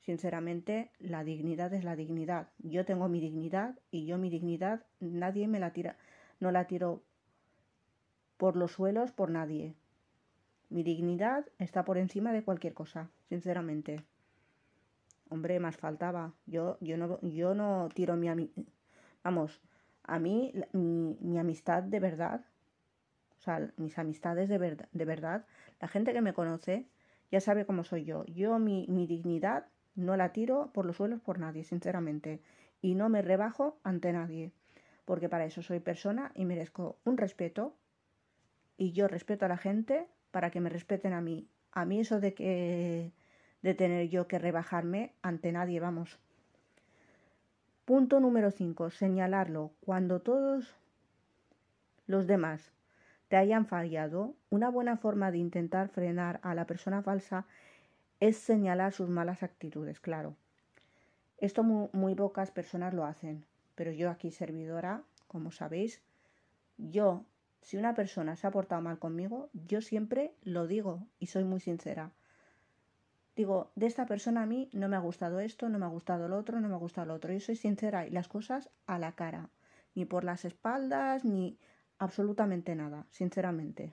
Sinceramente, 0.00 0.90
la 0.98 1.24
dignidad 1.24 1.72
es 1.72 1.82
la 1.82 1.96
dignidad. 1.96 2.48
Yo 2.58 2.84
tengo 2.84 3.08
mi 3.08 3.20
dignidad 3.20 3.78
y 3.90 4.04
yo 4.04 4.18
mi 4.18 4.28
dignidad 4.28 4.84
nadie 5.00 5.48
me 5.48 5.60
la 5.60 5.72
tira, 5.72 5.96
no 6.40 6.50
la 6.50 6.66
tiro 6.66 7.02
por 8.36 8.56
los 8.56 8.72
suelos 8.72 9.12
por 9.12 9.30
nadie. 9.30 9.74
Mi 10.68 10.82
dignidad 10.82 11.46
está 11.58 11.84
por 11.84 11.96
encima 11.96 12.32
de 12.32 12.42
cualquier 12.42 12.74
cosa, 12.74 13.08
sinceramente. 13.28 14.04
Hombre, 15.30 15.58
más 15.60 15.76
faltaba. 15.76 16.34
Yo, 16.46 16.78
yo 16.80 16.96
no, 16.96 17.20
yo 17.22 17.54
no 17.54 17.88
tiro 17.94 18.16
mi 18.16 18.28
vamos, 19.22 19.60
a 20.04 20.18
mí 20.18 20.52
mi, 20.72 21.16
mi, 21.20 21.38
amistad 21.38 21.82
de 21.82 21.98
verdad, 21.98 22.44
o 23.38 23.40
sea, 23.40 23.72
mis 23.76 23.98
amistades 23.98 24.48
de, 24.48 24.58
verdad, 24.58 24.88
de 24.92 25.04
verdad, 25.04 25.46
la 25.80 25.88
gente 25.88 26.12
que 26.12 26.20
me 26.20 26.34
conoce 26.34 26.86
ya 27.30 27.40
sabe 27.40 27.64
cómo 27.66 27.84
soy 27.84 28.04
yo. 28.04 28.24
Yo 28.26 28.58
mi, 28.58 28.86
mi 28.88 29.06
dignidad 29.06 29.66
no 29.94 30.16
la 30.16 30.32
tiro 30.32 30.70
por 30.72 30.84
los 30.84 30.96
suelos 30.96 31.20
por 31.20 31.38
nadie, 31.38 31.64
sinceramente, 31.64 32.40
y 32.82 32.94
no 32.94 33.08
me 33.08 33.22
rebajo 33.22 33.78
ante 33.82 34.12
nadie, 34.12 34.52
porque 35.04 35.28
para 35.28 35.46
eso 35.46 35.62
soy 35.62 35.80
persona 35.80 36.32
y 36.34 36.44
merezco 36.44 36.98
un 37.04 37.16
respeto, 37.16 37.74
y 38.76 38.92
yo 38.92 39.08
respeto 39.08 39.46
a 39.46 39.48
la 39.48 39.56
gente 39.56 40.06
para 40.30 40.50
que 40.50 40.60
me 40.60 40.68
respeten 40.68 41.12
a 41.12 41.20
mí. 41.20 41.48
A 41.72 41.84
mí 41.84 42.00
eso 42.00 42.20
de 42.20 42.34
que 42.34 43.12
de 43.64 43.72
tener 43.72 44.10
yo 44.10 44.28
que 44.28 44.38
rebajarme 44.38 45.14
ante 45.22 45.50
nadie, 45.50 45.80
vamos. 45.80 46.18
Punto 47.86 48.20
número 48.20 48.50
5. 48.50 48.90
Señalarlo. 48.90 49.70
Cuando 49.80 50.20
todos 50.20 50.76
los 52.06 52.26
demás 52.26 52.72
te 53.28 53.38
hayan 53.38 53.64
fallado, 53.64 54.34
una 54.50 54.68
buena 54.68 54.98
forma 54.98 55.30
de 55.30 55.38
intentar 55.38 55.88
frenar 55.88 56.40
a 56.42 56.54
la 56.54 56.66
persona 56.66 57.00
falsa 57.00 57.46
es 58.20 58.36
señalar 58.36 58.92
sus 58.92 59.08
malas 59.08 59.42
actitudes, 59.42 59.98
claro. 59.98 60.36
Esto 61.38 61.62
muy, 61.62 62.14
pocas 62.14 62.50
personas 62.50 62.92
lo 62.92 63.06
hacen, 63.06 63.46
pero 63.76 63.92
yo 63.92 64.10
aquí 64.10 64.30
servidora, 64.30 65.02
como 65.26 65.50
sabéis, 65.50 66.02
yo, 66.76 67.24
si 67.62 67.78
una 67.78 67.94
persona 67.94 68.36
se 68.36 68.46
ha 68.46 68.50
portado 68.50 68.82
mal 68.82 68.98
conmigo, 68.98 69.48
yo 69.54 69.80
siempre 69.80 70.34
lo 70.42 70.66
digo 70.66 71.06
y 71.18 71.28
soy 71.28 71.44
muy 71.44 71.60
sincera. 71.60 72.12
Digo, 73.36 73.72
de 73.74 73.86
esta 73.86 74.06
persona 74.06 74.42
a 74.42 74.46
mí 74.46 74.70
no 74.72 74.88
me 74.88 74.96
ha 74.96 75.00
gustado 75.00 75.40
esto, 75.40 75.68
no 75.68 75.78
me 75.78 75.86
ha 75.86 75.88
gustado 75.88 76.28
lo 76.28 76.36
otro, 76.36 76.60
no 76.60 76.68
me 76.68 76.74
ha 76.74 76.78
gustado 76.78 77.08
lo 77.08 77.14
otro. 77.14 77.32
Yo 77.32 77.40
soy 77.40 77.56
sincera 77.56 78.06
y 78.06 78.10
las 78.10 78.28
cosas 78.28 78.70
a 78.86 78.98
la 78.98 79.12
cara, 79.12 79.50
ni 79.94 80.04
por 80.04 80.24
las 80.24 80.44
espaldas, 80.44 81.24
ni 81.24 81.58
absolutamente 81.98 82.74
nada, 82.74 83.06
sinceramente. 83.10 83.92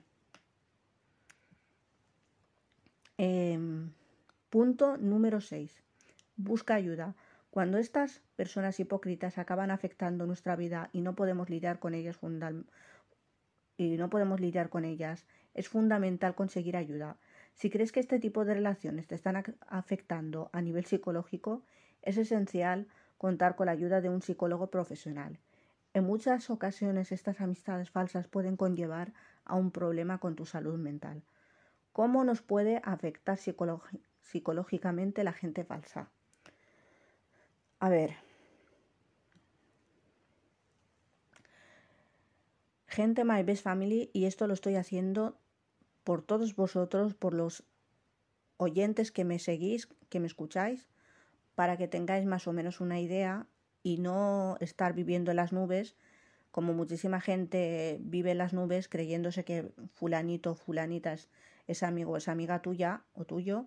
Eh, 3.18 3.58
Punto 4.52 4.98
número 4.98 5.40
6. 5.40 5.82
Busca 6.36 6.74
ayuda. 6.74 7.14
Cuando 7.50 7.78
estas 7.78 8.20
personas 8.36 8.78
hipócritas 8.80 9.38
acaban 9.38 9.70
afectando 9.70 10.26
nuestra 10.26 10.56
vida 10.56 10.90
y 10.92 11.00
no 11.00 11.14
podemos 11.14 11.48
lidiar 11.48 11.78
con 11.78 11.94
ellas 11.94 12.18
y 13.78 13.96
no 13.96 14.10
podemos 14.10 14.40
lidiar 14.40 14.68
con 14.68 14.84
ellas, 14.84 15.24
es 15.54 15.70
fundamental 15.70 16.34
conseguir 16.34 16.76
ayuda. 16.76 17.16
Si 17.54 17.70
crees 17.70 17.92
que 17.92 18.00
este 18.00 18.18
tipo 18.18 18.44
de 18.44 18.54
relaciones 18.54 19.06
te 19.06 19.14
están 19.14 19.42
afectando 19.68 20.50
a 20.52 20.60
nivel 20.62 20.84
psicológico, 20.84 21.62
es 22.02 22.16
esencial 22.16 22.88
contar 23.18 23.54
con 23.54 23.66
la 23.66 23.72
ayuda 23.72 24.00
de 24.00 24.08
un 24.08 24.22
psicólogo 24.22 24.68
profesional. 24.68 25.38
En 25.94 26.04
muchas 26.04 26.48
ocasiones 26.50 27.12
estas 27.12 27.40
amistades 27.40 27.90
falsas 27.90 28.26
pueden 28.26 28.56
conllevar 28.56 29.12
a 29.44 29.56
un 29.56 29.70
problema 29.70 30.18
con 30.18 30.34
tu 30.34 30.46
salud 30.46 30.78
mental. 30.78 31.22
¿Cómo 31.92 32.24
nos 32.24 32.40
puede 32.40 32.80
afectar 32.84 33.38
psicológicamente? 33.38 35.24
la 35.24 35.32
gente 35.32 35.64
falsa. 35.64 36.10
A 37.78 37.90
ver. 37.90 38.14
Gente 42.86 43.24
My 43.24 43.42
Best 43.42 43.62
Family, 43.62 44.10
y 44.12 44.24
esto 44.24 44.46
lo 44.46 44.54
estoy 44.54 44.76
haciendo 44.76 45.36
por 46.04 46.22
todos 46.22 46.56
vosotros, 46.56 47.14
por 47.14 47.34
los 47.34 47.64
oyentes 48.56 49.12
que 49.12 49.24
me 49.24 49.38
seguís, 49.38 49.88
que 50.08 50.20
me 50.20 50.26
escucháis, 50.26 50.88
para 51.54 51.76
que 51.76 51.88
tengáis 51.88 52.26
más 52.26 52.46
o 52.46 52.52
menos 52.52 52.80
una 52.80 53.00
idea 53.00 53.46
y 53.82 53.98
no 53.98 54.56
estar 54.60 54.94
viviendo 54.94 55.30
en 55.30 55.36
las 55.36 55.52
nubes, 55.52 55.96
como 56.50 56.74
muchísima 56.74 57.20
gente 57.20 57.98
vive 58.02 58.32
en 58.32 58.38
las 58.38 58.52
nubes 58.52 58.88
creyéndose 58.88 59.44
que 59.44 59.72
fulanito 59.94 60.52
o 60.52 60.54
fulanita 60.54 61.16
es, 61.66 61.82
amigo 61.82 62.12
o 62.12 62.16
es 62.18 62.28
amiga 62.28 62.60
tuya 62.60 63.04
o 63.14 63.24
tuyo, 63.24 63.66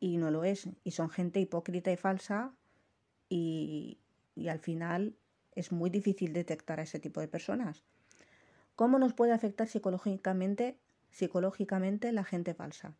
y 0.00 0.18
no 0.18 0.30
lo 0.30 0.44
es. 0.44 0.68
Y 0.84 0.90
son 0.90 1.08
gente 1.08 1.40
hipócrita 1.40 1.90
y 1.90 1.96
falsa 1.96 2.52
y, 3.28 3.98
y 4.34 4.48
al 4.48 4.58
final 4.58 5.16
es 5.54 5.72
muy 5.72 5.88
difícil 5.88 6.32
detectar 6.32 6.78
a 6.78 6.82
ese 6.82 6.98
tipo 6.98 7.20
de 7.20 7.28
personas. 7.28 7.84
¿Cómo 8.76 8.98
nos 8.98 9.14
puede 9.14 9.32
afectar 9.32 9.68
psicológicamente, 9.68 10.76
psicológicamente 11.14 12.12
la 12.12 12.24
gente 12.24 12.54
falsa? 12.54 12.92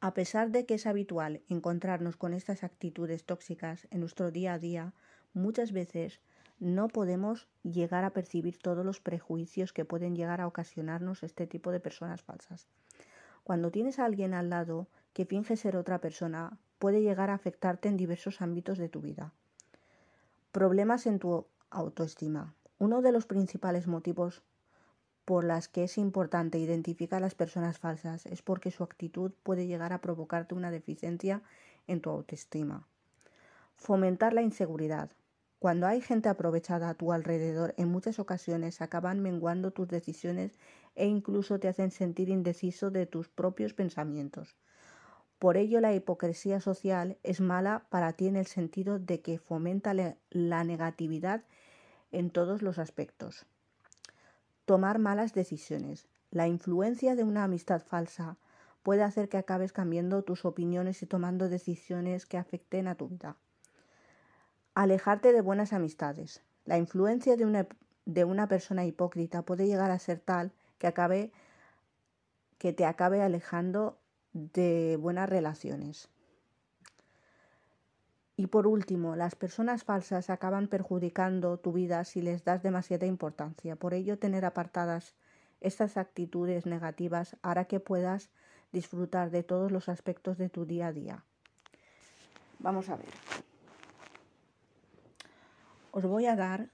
A 0.00 0.14
pesar 0.14 0.50
de 0.50 0.64
que 0.64 0.74
es 0.74 0.86
habitual 0.86 1.42
encontrarnos 1.48 2.16
con 2.16 2.32
estas 2.32 2.62
actitudes 2.62 3.24
tóxicas 3.24 3.88
en 3.90 4.00
nuestro 4.00 4.30
día 4.30 4.54
a 4.54 4.58
día, 4.58 4.92
muchas 5.34 5.72
veces 5.72 6.20
no 6.60 6.88
podemos 6.88 7.48
llegar 7.64 8.04
a 8.04 8.10
percibir 8.10 8.58
todos 8.58 8.86
los 8.86 9.00
prejuicios 9.00 9.72
que 9.72 9.84
pueden 9.84 10.14
llegar 10.14 10.40
a 10.40 10.46
ocasionarnos 10.46 11.22
este 11.22 11.46
tipo 11.46 11.72
de 11.72 11.80
personas 11.80 12.22
falsas. 12.22 12.68
Cuando 13.42 13.70
tienes 13.70 13.98
a 13.98 14.04
alguien 14.04 14.32
al 14.32 14.48
lado 14.48 14.86
que 15.12 15.26
finge 15.26 15.56
ser 15.56 15.76
otra 15.76 16.00
persona 16.00 16.58
puede 16.78 17.02
llegar 17.02 17.30
a 17.30 17.34
afectarte 17.34 17.88
en 17.88 17.96
diversos 17.96 18.40
ámbitos 18.40 18.78
de 18.78 18.88
tu 18.88 19.00
vida. 19.00 19.32
Problemas 20.52 21.06
en 21.06 21.18
tu 21.18 21.46
autoestima. 21.70 22.54
Uno 22.78 23.02
de 23.02 23.12
los 23.12 23.26
principales 23.26 23.86
motivos 23.86 24.42
por 25.26 25.42
las 25.42 25.66
que 25.66 25.82
es 25.82 25.98
importante 25.98 26.56
identificar 26.56 27.18
a 27.18 27.20
las 27.20 27.34
personas 27.34 27.80
falsas 27.80 28.26
es 28.26 28.42
porque 28.42 28.70
su 28.70 28.84
actitud 28.84 29.32
puede 29.42 29.66
llegar 29.66 29.92
a 29.92 30.00
provocarte 30.00 30.54
una 30.54 30.70
deficiencia 30.70 31.42
en 31.88 32.00
tu 32.00 32.10
autoestima. 32.10 32.86
Fomentar 33.76 34.32
la 34.32 34.42
inseguridad. 34.42 35.10
Cuando 35.58 35.88
hay 35.88 36.00
gente 36.00 36.28
aprovechada 36.28 36.88
a 36.88 36.94
tu 36.94 37.12
alrededor, 37.12 37.74
en 37.76 37.88
muchas 37.88 38.20
ocasiones 38.20 38.80
acaban 38.80 39.20
menguando 39.20 39.72
tus 39.72 39.88
decisiones 39.88 40.60
e 40.94 41.06
incluso 41.06 41.58
te 41.58 41.66
hacen 41.66 41.90
sentir 41.90 42.28
indeciso 42.28 42.92
de 42.92 43.06
tus 43.06 43.28
propios 43.28 43.74
pensamientos. 43.74 44.54
Por 45.40 45.56
ello 45.56 45.80
la 45.80 45.92
hipocresía 45.92 46.60
social 46.60 47.18
es 47.24 47.40
mala 47.40 47.84
para 47.90 48.12
ti 48.12 48.28
en 48.28 48.36
el 48.36 48.46
sentido 48.46 49.00
de 49.00 49.22
que 49.22 49.40
fomenta 49.40 49.92
la 49.92 50.64
negatividad 50.64 51.42
en 52.12 52.30
todos 52.30 52.62
los 52.62 52.78
aspectos. 52.78 53.44
Tomar 54.66 54.98
malas 54.98 55.32
decisiones. 55.32 56.08
La 56.32 56.48
influencia 56.48 57.14
de 57.14 57.22
una 57.22 57.44
amistad 57.44 57.82
falsa 57.82 58.36
puede 58.82 59.04
hacer 59.04 59.28
que 59.28 59.36
acabes 59.36 59.72
cambiando 59.72 60.22
tus 60.22 60.44
opiniones 60.44 61.02
y 61.02 61.06
tomando 61.06 61.48
decisiones 61.48 62.26
que 62.26 62.36
afecten 62.36 62.88
a 62.88 62.96
tu 62.96 63.08
vida. 63.08 63.36
Alejarte 64.74 65.32
de 65.32 65.40
buenas 65.40 65.72
amistades. 65.72 66.42
La 66.64 66.78
influencia 66.78 67.36
de 67.36 67.46
una, 67.46 67.68
de 68.06 68.24
una 68.24 68.48
persona 68.48 68.84
hipócrita 68.84 69.42
puede 69.42 69.66
llegar 69.68 69.92
a 69.92 70.00
ser 70.00 70.18
tal 70.18 70.52
que 70.78 70.88
acabe 70.88 71.32
que 72.58 72.72
te 72.72 72.84
acabe 72.84 73.22
alejando 73.22 73.98
de 74.32 74.98
buenas 75.00 75.28
relaciones. 75.28 76.08
Y 78.36 78.48
por 78.48 78.66
último, 78.66 79.16
las 79.16 79.34
personas 79.34 79.84
falsas 79.84 80.28
acaban 80.28 80.68
perjudicando 80.68 81.58
tu 81.58 81.72
vida 81.72 82.04
si 82.04 82.20
les 82.20 82.44
das 82.44 82.62
demasiada 82.62 83.06
importancia. 83.06 83.76
Por 83.76 83.94
ello, 83.94 84.18
tener 84.18 84.44
apartadas 84.44 85.14
estas 85.60 85.96
actitudes 85.96 86.66
negativas 86.66 87.36
hará 87.40 87.64
que 87.64 87.80
puedas 87.80 88.28
disfrutar 88.72 89.30
de 89.30 89.42
todos 89.42 89.72
los 89.72 89.88
aspectos 89.88 90.36
de 90.36 90.50
tu 90.50 90.66
día 90.66 90.88
a 90.88 90.92
día. 90.92 91.24
Vamos 92.58 92.90
a 92.90 92.96
ver. 92.96 93.08
Os 95.92 96.04
voy 96.04 96.26
a 96.26 96.36
dar 96.36 96.68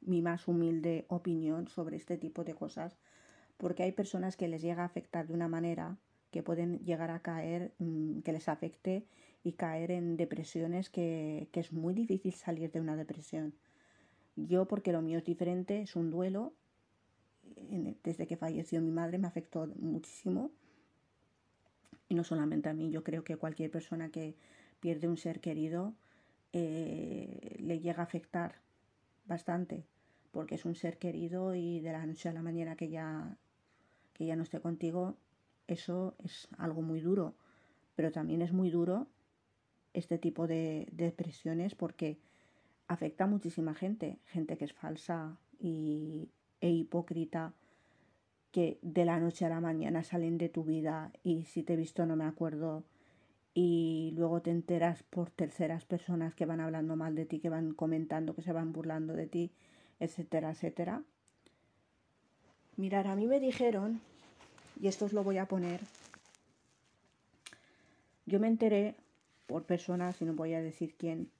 mi 0.00 0.20
más 0.20 0.48
humilde 0.48 1.04
opinión 1.08 1.68
sobre 1.68 1.96
este 1.96 2.16
tipo 2.16 2.42
de 2.42 2.54
cosas, 2.54 2.98
porque 3.56 3.84
hay 3.84 3.92
personas 3.92 4.36
que 4.36 4.48
les 4.48 4.62
llega 4.62 4.82
a 4.82 4.86
afectar 4.86 5.28
de 5.28 5.34
una 5.34 5.48
manera 5.48 5.96
que 6.32 6.42
pueden 6.42 6.80
llegar 6.80 7.10
a 7.10 7.20
caer, 7.20 7.72
mm, 7.78 8.20
que 8.20 8.32
les 8.32 8.48
afecte 8.48 9.06
y 9.46 9.52
caer 9.52 9.92
en 9.92 10.16
depresiones 10.16 10.90
que, 10.90 11.48
que 11.52 11.60
es 11.60 11.72
muy 11.72 11.94
difícil 11.94 12.32
salir 12.32 12.72
de 12.72 12.80
una 12.80 12.96
depresión. 12.96 13.54
Yo, 14.34 14.66
porque 14.66 14.90
lo 14.90 15.02
mío 15.02 15.18
es 15.18 15.24
diferente, 15.24 15.82
es 15.82 15.94
un 15.94 16.10
duelo. 16.10 16.52
Desde 18.02 18.26
que 18.26 18.36
falleció 18.36 18.80
mi 18.80 18.90
madre 18.90 19.18
me 19.18 19.28
afectó 19.28 19.68
muchísimo. 19.78 20.50
Y 22.08 22.16
no 22.16 22.24
solamente 22.24 22.68
a 22.68 22.74
mí, 22.74 22.90
yo 22.90 23.04
creo 23.04 23.22
que 23.22 23.36
cualquier 23.36 23.70
persona 23.70 24.08
que 24.08 24.34
pierde 24.80 25.06
un 25.06 25.16
ser 25.16 25.38
querido 25.38 25.94
eh, 26.52 27.54
le 27.60 27.78
llega 27.78 28.00
a 28.00 28.06
afectar 28.06 28.56
bastante, 29.26 29.86
porque 30.32 30.56
es 30.56 30.64
un 30.64 30.74
ser 30.74 30.98
querido 30.98 31.54
y 31.54 31.78
de 31.78 31.92
la 31.92 32.04
noche 32.04 32.28
a 32.28 32.32
la 32.32 32.42
mañana 32.42 32.74
que 32.74 32.88
ya, 32.88 33.38
que 34.12 34.26
ya 34.26 34.34
no 34.34 34.42
esté 34.42 34.58
contigo, 34.60 35.14
eso 35.68 36.16
es 36.24 36.48
algo 36.58 36.82
muy 36.82 37.00
duro. 37.00 37.36
Pero 37.94 38.10
también 38.10 38.42
es 38.42 38.52
muy 38.52 38.70
duro 38.70 39.06
este 39.96 40.18
tipo 40.18 40.46
de 40.46 40.86
depresiones 40.92 41.74
porque 41.74 42.18
afecta 42.86 43.24
a 43.24 43.26
muchísima 43.26 43.74
gente, 43.74 44.18
gente 44.26 44.56
que 44.56 44.66
es 44.66 44.72
falsa 44.72 45.36
y, 45.58 46.28
e 46.60 46.70
hipócrita, 46.70 47.54
que 48.52 48.78
de 48.82 49.04
la 49.04 49.18
noche 49.18 49.44
a 49.44 49.48
la 49.48 49.60
mañana 49.60 50.04
salen 50.04 50.38
de 50.38 50.48
tu 50.48 50.64
vida 50.64 51.12
y 51.22 51.44
si 51.44 51.62
te 51.62 51.74
he 51.74 51.76
visto 51.76 52.06
no 52.06 52.16
me 52.16 52.24
acuerdo 52.24 52.84
y 53.54 54.12
luego 54.16 54.42
te 54.42 54.50
enteras 54.50 55.02
por 55.02 55.30
terceras 55.30 55.84
personas 55.86 56.34
que 56.34 56.44
van 56.44 56.60
hablando 56.60 56.94
mal 56.94 57.14
de 57.14 57.24
ti, 57.24 57.38
que 57.38 57.48
van 57.48 57.72
comentando, 57.72 58.34
que 58.34 58.42
se 58.42 58.52
van 58.52 58.72
burlando 58.72 59.14
de 59.14 59.26
ti, 59.26 59.50
etcétera, 59.98 60.50
etcétera. 60.50 61.02
Mirar, 62.76 63.06
a 63.06 63.16
mí 63.16 63.26
me 63.26 63.40
dijeron, 63.40 64.02
y 64.78 64.88
esto 64.88 65.06
os 65.06 65.14
lo 65.14 65.24
voy 65.24 65.38
a 65.38 65.46
poner, 65.46 65.80
yo 68.26 68.38
me 68.38 68.48
enteré 68.48 68.94
por 69.46 69.64
personas, 69.64 70.20
y 70.20 70.24
no 70.24 70.34
voy 70.34 70.54
a 70.54 70.60
decir 70.60 70.96
quién, 70.96 71.30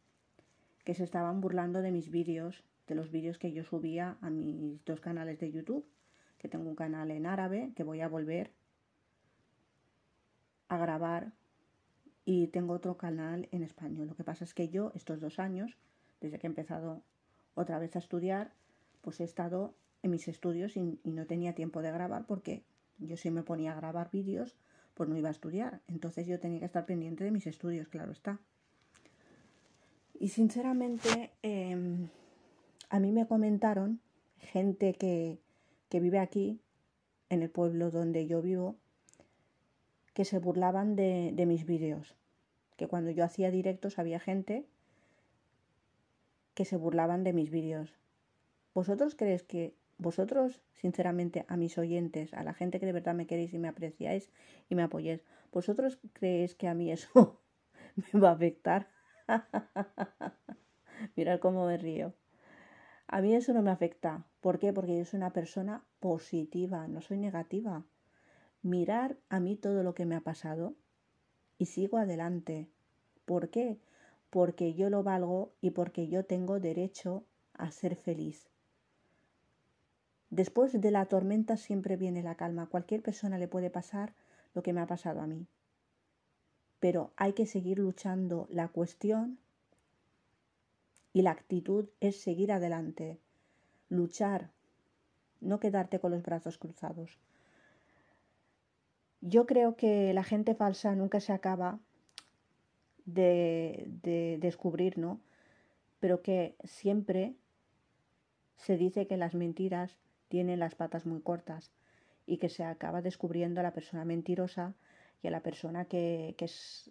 que 0.85 0.95
se 0.95 1.05
estaban 1.05 1.41
burlando 1.41 1.83
de 1.83 1.91
mis 1.91 2.11
vídeos, 2.11 2.63
de 2.87 2.95
los 2.95 3.11
vídeos 3.11 3.39
que 3.39 3.53
yo 3.53 3.65
subía 3.65 4.17
a 4.21 4.31
mis 4.31 4.85
dos 4.85 5.01
canales 5.01 5.41
de 5.41 5.51
YouTube, 5.51 5.85
que 6.39 6.49
tengo 6.49 6.69
un 6.69 6.77
canal 6.77 7.11
en 7.11 7.27
árabe 7.27 7.73
que 7.75 7.83
voy 7.83 8.01
a 8.01 8.09
volver 8.09 8.53
a 10.69 10.77
grabar 10.79 11.33
y 12.25 12.49
tengo 12.49 12.75
otro 12.75 12.97
canal 12.97 13.49
en 13.51 13.63
español. 13.63 14.09
Lo 14.09 14.17
que 14.17 14.25
pasa 14.25 14.45
es 14.45 14.55
que 14.55 14.69
yo 14.69 14.93
estos 14.95 15.21
dos 15.21 15.39
años, 15.39 15.77
desde 16.21 16.39
que 16.39 16.47
he 16.47 16.51
empezado 16.51 17.03
otra 17.55 17.79
vez 17.79 17.97
a 17.97 18.01
estudiar, 18.01 18.53
pues 19.01 19.21
he 19.21 19.25
estado 19.25 19.75
en 20.03 20.11
mis 20.11 20.29
estudios 20.29 20.77
y, 20.77 21.01
y 21.03 21.11
no 21.13 21.27
tenía 21.27 21.55
tiempo 21.55 21.83
de 21.83 21.91
grabar 21.91 22.27
porque 22.27 22.65
yo 22.99 23.17
si 23.17 23.31
me 23.31 23.43
ponía 23.43 23.73
a 23.73 23.77
grabar 23.77 24.11
vídeos, 24.11 24.57
pues 24.97 25.11
no 25.11 25.17
iba 25.17 25.29
a 25.29 25.33
estudiar. 25.33 25.81
Entonces 25.89 26.27
yo 26.27 26.41
tenía 26.41 26.59
que 26.59 26.65
estar 26.65 26.87
pendiente 26.87 27.23
de 27.23 27.31
mis 27.31 27.47
estudios, 27.47 27.87
claro 27.89 28.13
está. 28.13 28.41
Y 30.19 30.29
sinceramente, 30.29 31.31
em, 31.43 32.09
a 32.89 32.99
mí 32.99 33.13
me 33.13 33.27
comentaron 33.27 34.01
gente 34.39 34.95
que, 34.95 35.39
que 35.91 36.01
vive 36.01 36.19
aquí, 36.19 36.59
en 37.29 37.43
el 37.43 37.51
pueblo 37.51 37.91
donde 37.91 38.27
yo 38.27 38.41
vivo, 38.41 38.77
que 40.15 40.25
se 40.25 40.39
burlaban 40.39 40.97
de, 40.97 41.33
de 41.35 41.45
mis 41.45 41.67
vídeos. 41.67 42.17
Que 42.77 42.87
cuando 42.87 43.11
yo 43.11 43.23
hacía 43.23 43.51
directos 43.51 43.99
había 43.99 44.19
gente 44.19 44.65
que 46.55 46.65
se 46.65 46.77
burlaban 46.77 47.23
de 47.23 47.35
mis 47.35 47.51
vídeos. 47.51 47.93
¿Vosotros 48.73 49.15
creéis 49.15 49.43
que 49.43 49.75
vosotros, 49.99 50.63
sinceramente, 50.75 51.45
a 51.49 51.57
mis 51.57 51.79
oyentes, 51.79 52.35
a 52.35 52.43
la 52.43 52.55
gente 52.55 52.81
que 52.81 52.87
de 52.87 52.93
verdad 52.93 53.15
me 53.15 53.27
queréis 53.27 53.55
y 53.55 53.59
me 53.59 53.69
apreciáis 53.69 54.31
y 54.69 54.75
me 54.75 54.83
apoyéis, 54.83 55.23
¿vosotros 55.53 55.99
creéis 56.13 56.55
que 56.55 56.69
a 56.69 56.75
mí 56.75 56.91
eso 56.93 57.41
me 58.13 58.21
va 58.21 58.31
a 58.31 58.35
afectar? 58.35 58.89
Mirad 61.17 61.41
cómo 61.41 61.67
me 61.67 61.79
río. 61.79 62.15
A 63.09 63.21
mí 63.21 63.35
eso 63.35 63.53
no 63.53 63.63
me 63.63 63.71
afecta. 63.71 64.27
¿Por 64.41 64.59
qué? 64.59 64.73
Porque 64.73 64.97
yo 64.99 65.05
soy 65.05 65.19
una 65.19 65.33
persona 65.33 65.85
positiva, 66.01 66.89
no 66.89 67.01
soy 67.01 67.19
negativa. 67.19 67.85
Mirar 68.63 69.17
a 69.29 69.41
mí 69.41 69.57
todo 69.57 69.83
lo 69.83 69.95
que 69.95 70.07
me 70.07 70.17
ha 70.17 70.21
pasado 70.21 70.75
y 71.59 71.67
sigo 71.67 71.99
adelante. 71.99 72.69
¿Por 73.25 73.51
qué? 73.51 73.79
Porque 74.31 74.75
yo 74.75 74.91
lo 74.91 75.03
valgo 75.03 75.55
y 75.61 75.71
porque 75.71 76.09
yo 76.09 76.25
tengo 76.25 76.61
derecho 76.61 77.25
a 77.55 77.71
ser 77.71 77.97
feliz. 77.97 78.49
Después 80.31 80.81
de 80.81 80.91
la 80.91 81.07
tormenta 81.07 81.57
siempre 81.57 81.97
viene 81.97 82.23
la 82.23 82.35
calma. 82.35 82.67
Cualquier 82.67 83.03
persona 83.03 83.39
le 83.39 83.49
puede 83.49 83.71
pasar 83.71 84.15
lo 84.55 84.63
que 84.63 84.73
me 84.73 84.81
ha 84.81 84.87
pasado 84.87 85.21
a 85.21 85.27
mí 85.27 85.47
pero 86.81 87.13
hay 87.17 87.33
que 87.33 87.47
seguir 87.47 87.79
luchando. 87.79 88.47
La 88.51 88.69
cuestión 88.69 89.39
y 91.13 91.23
la 91.23 91.31
actitud 91.31 91.89
es 92.01 92.21
seguir 92.21 92.53
adelante, 92.53 93.19
luchar, 93.89 94.51
no 95.41 95.59
quedarte 95.59 95.99
con 95.99 96.11
los 96.11 96.23
brazos 96.23 96.59
cruzados. 96.59 97.19
Yo 99.21 99.47
creo 99.47 99.77
que 99.77 100.13
la 100.13 100.23
gente 100.23 100.55
falsa 100.55 100.95
nunca 100.95 101.21
se 101.21 101.33
acaba 101.33 101.81
de, 103.07 103.87
de 104.03 104.39
descubrir, 104.41 104.99
¿no? 104.99 105.21
Pero 106.01 106.23
que 106.23 106.55
siempre 106.65 107.35
se 108.57 108.77
dice 108.77 109.07
que 109.07 109.17
las 109.17 109.35
mentiras 109.35 109.99
tienen 110.29 110.61
las 110.61 110.75
patas 110.75 111.07
muy 111.07 111.21
cortas 111.21 111.71
y 112.27 112.39
que 112.39 112.49
se 112.49 112.65
acaba 112.65 113.03
descubriendo 113.03 113.61
a 113.61 113.63
la 113.63 113.73
persona 113.73 114.05
mentirosa 114.05 114.75
y 115.23 115.29
a 115.29 115.31
la 115.31 115.41
persona 115.41 115.85
que, 115.85 116.35
que, 116.37 116.47
es, 116.47 116.91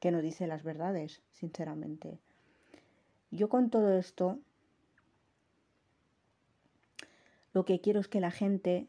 que 0.00 0.10
no 0.10 0.22
dice 0.22 0.46
las 0.46 0.62
verdades, 0.62 1.22
sinceramente. 1.32 2.18
Yo 3.30 3.48
con 3.48 3.70
todo 3.70 3.92
esto, 3.92 4.38
lo 7.52 7.64
que 7.64 7.80
quiero 7.80 8.00
es 8.00 8.08
que 8.08 8.20
la 8.20 8.30
gente, 8.30 8.86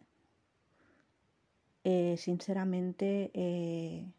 eh, 1.83 2.15
sinceramente, 2.17 3.31
eh, 3.33 4.11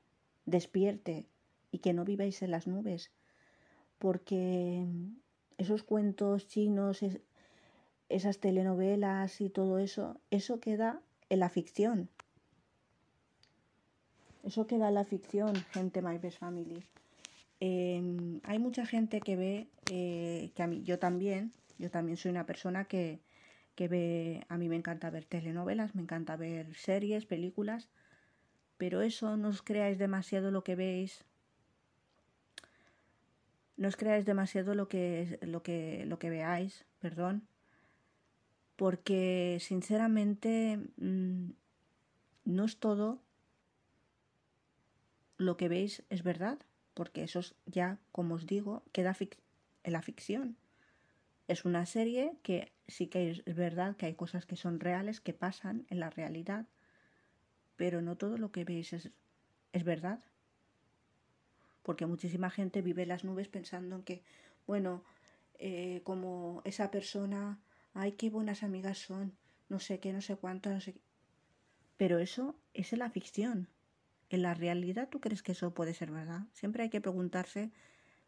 despierte 0.45 1.27
y 1.71 1.79
que 1.79 1.93
no 1.93 2.05
viváis 2.05 2.43
en 2.43 2.51
las 2.51 2.67
nubes, 2.67 3.13
porque 3.99 4.87
esos 5.57 5.83
cuentos 5.83 6.49
chinos, 6.49 7.01
esas 8.11 8.39
telenovelas 8.39 9.41
y 9.41 9.49
todo 9.49 9.79
eso, 9.79 10.21
eso 10.31 10.61
queda 10.61 11.01
en 11.29 11.41
la 11.41 11.49
ficción. 11.49 12.09
Eso 14.43 14.67
queda 14.67 14.89
en 14.89 14.95
la 14.95 15.05
ficción, 15.05 15.55
gente 15.73 16.03
My 16.03 16.19
Best 16.19 16.39
Family. 16.39 16.83
Em, 17.61 18.41
hay 18.45 18.59
mucha 18.59 18.85
gente 18.85 19.21
que 19.21 19.37
ve, 19.37 19.69
eh, 19.91 20.51
que 20.55 20.63
a 20.63 20.67
mí, 20.67 20.83
yo 20.83 20.99
también, 20.99 21.53
yo 21.79 21.91
también 21.91 22.17
soy 22.17 22.31
una 22.31 22.47
persona 22.47 22.85
que, 22.87 23.21
que 23.75 23.87
ve, 23.87 24.45
a 24.49 24.59
mí 24.59 24.69
me 24.69 24.77
encanta 24.77 25.11
ver 25.11 25.25
telenovelas, 25.27 25.95
me 25.95 26.03
encanta 26.03 26.37
ver 26.37 26.75
series, 26.75 27.27
películas, 27.27 27.91
pero 28.77 29.03
eso 29.03 29.37
no 29.37 29.49
os 29.49 29.63
creáis 29.63 29.99
demasiado 29.99 30.51
lo 30.51 30.65
que 30.65 30.75
veis, 30.75 31.25
no 33.77 33.89
os 33.89 33.97
creáis 33.97 34.25
demasiado 34.25 34.75
lo 34.75 34.89
que, 34.89 35.39
lo 35.43 35.63
que, 35.63 36.05
lo 36.07 36.19
que 36.19 36.31
veáis, 36.31 36.87
perdón, 36.99 37.47
porque 38.81 39.59
sinceramente 39.61 40.79
mm, 40.97 41.51
no 42.47 42.65
es 42.65 42.79
todo 42.79 43.21
lo 45.37 45.59
que 45.59 45.69
veis 45.69 46.03
es 46.09 46.23
verdad, 46.23 46.59
porque 46.95 47.23
eso 47.23 47.43
ya, 47.67 47.99
como 48.11 48.37
os 48.37 48.47
digo, 48.47 48.83
queda 48.93 49.15
en 49.85 49.93
la 49.93 50.01
ficción. 50.01 50.57
Es 51.47 51.67
una 51.67 51.85
serie 51.85 52.33
que 52.43 52.73
sí 52.89 53.09
que 53.09 53.43
es 53.45 53.55
verdad 53.55 53.97
que 53.97 54.07
hay 54.07 54.15
cosas 54.15 54.47
que 54.47 54.57
son 54.57 54.81
reales, 54.81 55.21
que 55.21 55.35
pasan 55.35 55.85
en 55.91 56.01
la 56.01 56.09
realidad, 56.09 56.65
pero 57.77 58.01
no 58.01 58.17
todo 58.17 58.39
lo 58.39 58.51
que 58.51 58.65
veis 58.65 58.95
es, 58.95 59.11
es 59.75 59.85
verdad. 59.85 60.21
Porque 61.83 62.07
muchísima 62.07 62.49
gente 62.49 62.81
vive 62.81 63.03
en 63.03 63.11
las 63.11 63.25
nubes 63.25 63.49
pensando 63.49 63.97
en 63.97 64.05
que, 64.05 64.23
bueno, 64.67 65.05
eh, 65.59 66.01
como 66.03 66.63
esa 66.65 66.91
persona, 66.91 67.59
ay, 67.95 68.13
qué 68.13 68.31
buenas 68.31 68.63
amigas 68.63 68.99
son, 68.99 69.33
no 69.69 69.79
sé 69.79 70.01
qué, 70.01 70.13
no 70.13 70.21
sé 70.21 70.37
cuánto, 70.37 70.71
no 70.71 70.81
sé 70.81 70.95
qué. 70.95 71.01
Pero 71.97 72.19
eso 72.19 72.57
es 72.75 72.93
en 72.93 73.01
la 73.01 73.11
ficción. 73.11 73.69
¿En 74.31 74.43
la 74.43 74.55
realidad 74.55 75.09
tú 75.09 75.21
crees 75.21 75.43
que 75.43 75.53
eso 75.53 75.75
puede 75.75 75.93
ser 75.93 76.11
verdad? 76.11 76.47
Siempre 76.53 76.85
hay 76.85 76.91
que 76.91 77.01
preguntarse, 77.01 77.73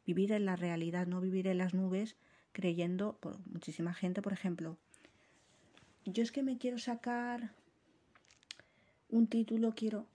vivir 0.05 0.33
en 0.33 0.45
la 0.45 0.57
realidad, 0.57 1.07
no 1.07 1.21
vivir 1.21 1.47
en 1.47 1.59
las 1.59 1.75
nubes, 1.75 2.17
creyendo, 2.53 3.17
por 3.19 3.39
muchísima 3.47 3.95
gente, 3.95 4.21
por 4.21 4.33
ejemplo, 4.33 4.77
yo 6.05 6.23
es 6.23 6.33
que 6.33 6.43
me 6.43 6.59
quiero 6.59 6.79
sacar 6.79 7.53
un 9.09 9.27
título, 9.27 9.75
quiero, 9.75 10.07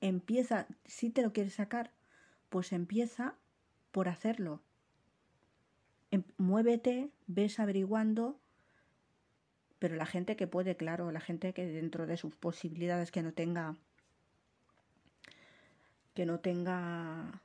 empieza, 0.00 0.66
si 0.84 1.10
te 1.10 1.22
lo 1.22 1.32
quieres 1.32 1.54
sacar, 1.54 1.90
pues 2.48 2.72
empieza 2.72 3.34
por 3.90 4.08
hacerlo. 4.08 4.62
Em, 6.10 6.22
muévete, 6.36 7.10
ves 7.26 7.58
averiguando, 7.58 8.38
pero 9.82 9.96
la 9.96 10.06
gente 10.06 10.36
que 10.36 10.46
puede, 10.46 10.76
claro, 10.76 11.10
la 11.10 11.18
gente 11.18 11.52
que 11.52 11.66
dentro 11.66 12.06
de 12.06 12.16
sus 12.16 12.36
posibilidades 12.36 13.10
que 13.10 13.20
no 13.20 13.32
tenga 13.32 13.74
que 16.14 16.24
no 16.24 16.38
tenga 16.38 17.42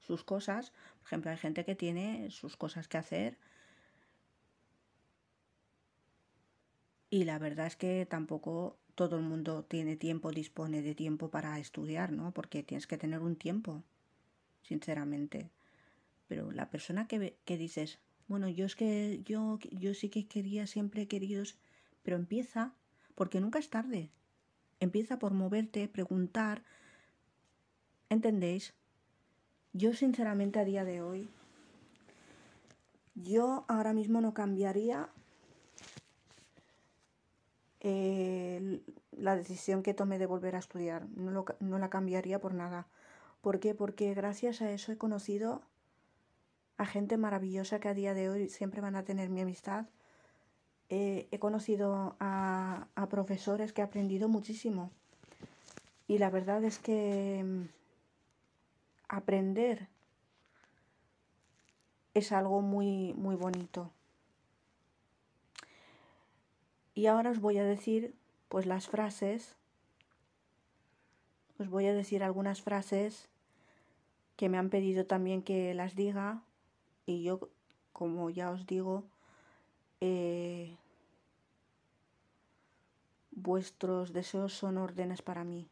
sus 0.00 0.24
cosas. 0.24 0.72
Por 1.00 1.06
ejemplo, 1.08 1.30
hay 1.30 1.36
gente 1.36 1.66
que 1.66 1.74
tiene 1.74 2.30
sus 2.30 2.56
cosas 2.56 2.88
que 2.88 2.96
hacer 2.96 3.36
Y 7.10 7.24
la 7.24 7.38
verdad 7.38 7.66
es 7.66 7.76
que 7.76 8.06
tampoco 8.06 8.78
todo 8.94 9.16
el 9.16 9.22
mundo 9.22 9.64
tiene 9.64 9.96
tiempo, 9.96 10.30
dispone 10.30 10.80
de 10.80 10.94
tiempo 10.94 11.28
para 11.30 11.58
estudiar, 11.58 12.10
¿no? 12.10 12.32
Porque 12.32 12.62
tienes 12.62 12.86
que 12.86 12.96
tener 12.96 13.20
un 13.20 13.36
tiempo, 13.36 13.82
sinceramente. 14.62 15.50
Pero 16.26 16.52
la 16.52 16.70
persona 16.70 17.06
que, 17.06 17.36
que 17.44 17.58
dices, 17.58 17.98
bueno, 18.28 18.48
yo 18.48 18.66
es 18.66 18.76
que 18.76 19.22
yo, 19.24 19.58
yo 19.72 19.94
sí 19.94 20.10
que 20.10 20.26
quería, 20.26 20.66
siempre 20.66 21.02
he 21.02 21.08
querido, 21.08 21.42
pero 22.02 22.16
empieza, 22.16 22.74
porque 23.14 23.40
nunca 23.40 23.58
es 23.58 23.70
tarde. 23.70 24.10
Empieza 24.80 25.18
por 25.18 25.32
moverte, 25.32 25.88
preguntar. 25.88 26.62
¿Entendéis? 28.10 28.74
Yo 29.72 29.94
sinceramente 29.94 30.58
a 30.58 30.64
día 30.64 30.84
de 30.84 31.02
hoy, 31.02 31.28
yo 33.14 33.64
ahora 33.66 33.92
mismo 33.92 34.20
no 34.20 34.34
cambiaría 34.34 35.08
eh, 37.80 38.80
la 39.12 39.36
decisión 39.36 39.82
que 39.82 39.94
tomé 39.94 40.18
de 40.18 40.26
volver 40.26 40.54
a 40.54 40.60
estudiar. 40.60 41.08
No, 41.16 41.44
no 41.60 41.78
la 41.78 41.90
cambiaría 41.90 42.40
por 42.40 42.54
nada. 42.54 42.86
¿Por 43.40 43.58
qué? 43.58 43.74
Porque 43.74 44.14
gracias 44.14 44.62
a 44.62 44.70
eso 44.70 44.92
he 44.92 44.98
conocido 44.98 45.62
a 46.78 46.86
gente 46.86 47.16
maravillosa 47.16 47.80
que 47.80 47.88
a 47.88 47.94
día 47.94 48.14
de 48.14 48.30
hoy 48.30 48.48
siempre 48.48 48.80
van 48.80 48.94
a 48.94 49.04
tener 49.04 49.28
mi 49.30 49.40
amistad. 49.40 49.86
Eh, 50.88 51.26
he 51.32 51.38
conocido 51.40 52.16
a, 52.20 52.86
a, 52.94 53.08
profesores 53.08 53.72
que 53.72 53.82
he 53.82 53.84
aprendido 53.84 54.28
muchísimo. 54.28 54.90
Y 56.06 56.18
la 56.18 56.30
verdad 56.30 56.62
es 56.64 56.78
que 56.78 57.44
mm, 57.44 57.68
aprender 59.08 59.88
es 62.14 62.30
algo 62.30 62.62
muy, 62.62 63.12
muy 63.14 63.34
bonito. 63.34 63.90
Y 66.94 67.06
ahora 67.06 67.30
os 67.30 67.40
voy 67.40 67.58
a 67.58 67.64
decir 67.64 68.14
pues 68.48 68.66
las 68.66 68.88
frases. 68.88 69.56
Os 71.58 71.68
voy 71.68 71.86
a 71.86 71.92
decir 71.92 72.22
algunas 72.22 72.62
frases 72.62 73.28
que 74.36 74.48
me 74.48 74.58
han 74.58 74.70
pedido 74.70 75.06
también 75.06 75.42
que 75.42 75.74
las 75.74 75.96
diga 75.96 76.42
y 77.08 77.22
yo, 77.22 77.40
como 77.92 78.30
ya 78.30 78.50
os 78.50 78.66
digo, 78.66 79.04
eh, 80.00 80.76
vuestros 83.46 84.12
deseos 84.12 84.52
son 84.52 84.76
órdenes 84.76 85.22
para 85.22 85.42
mí. 85.42 85.66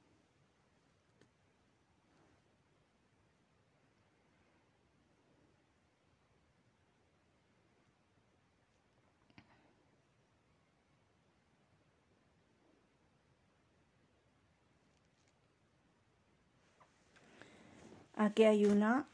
Aquí 18.17 18.45
hay 18.45 18.67
una 18.67 19.07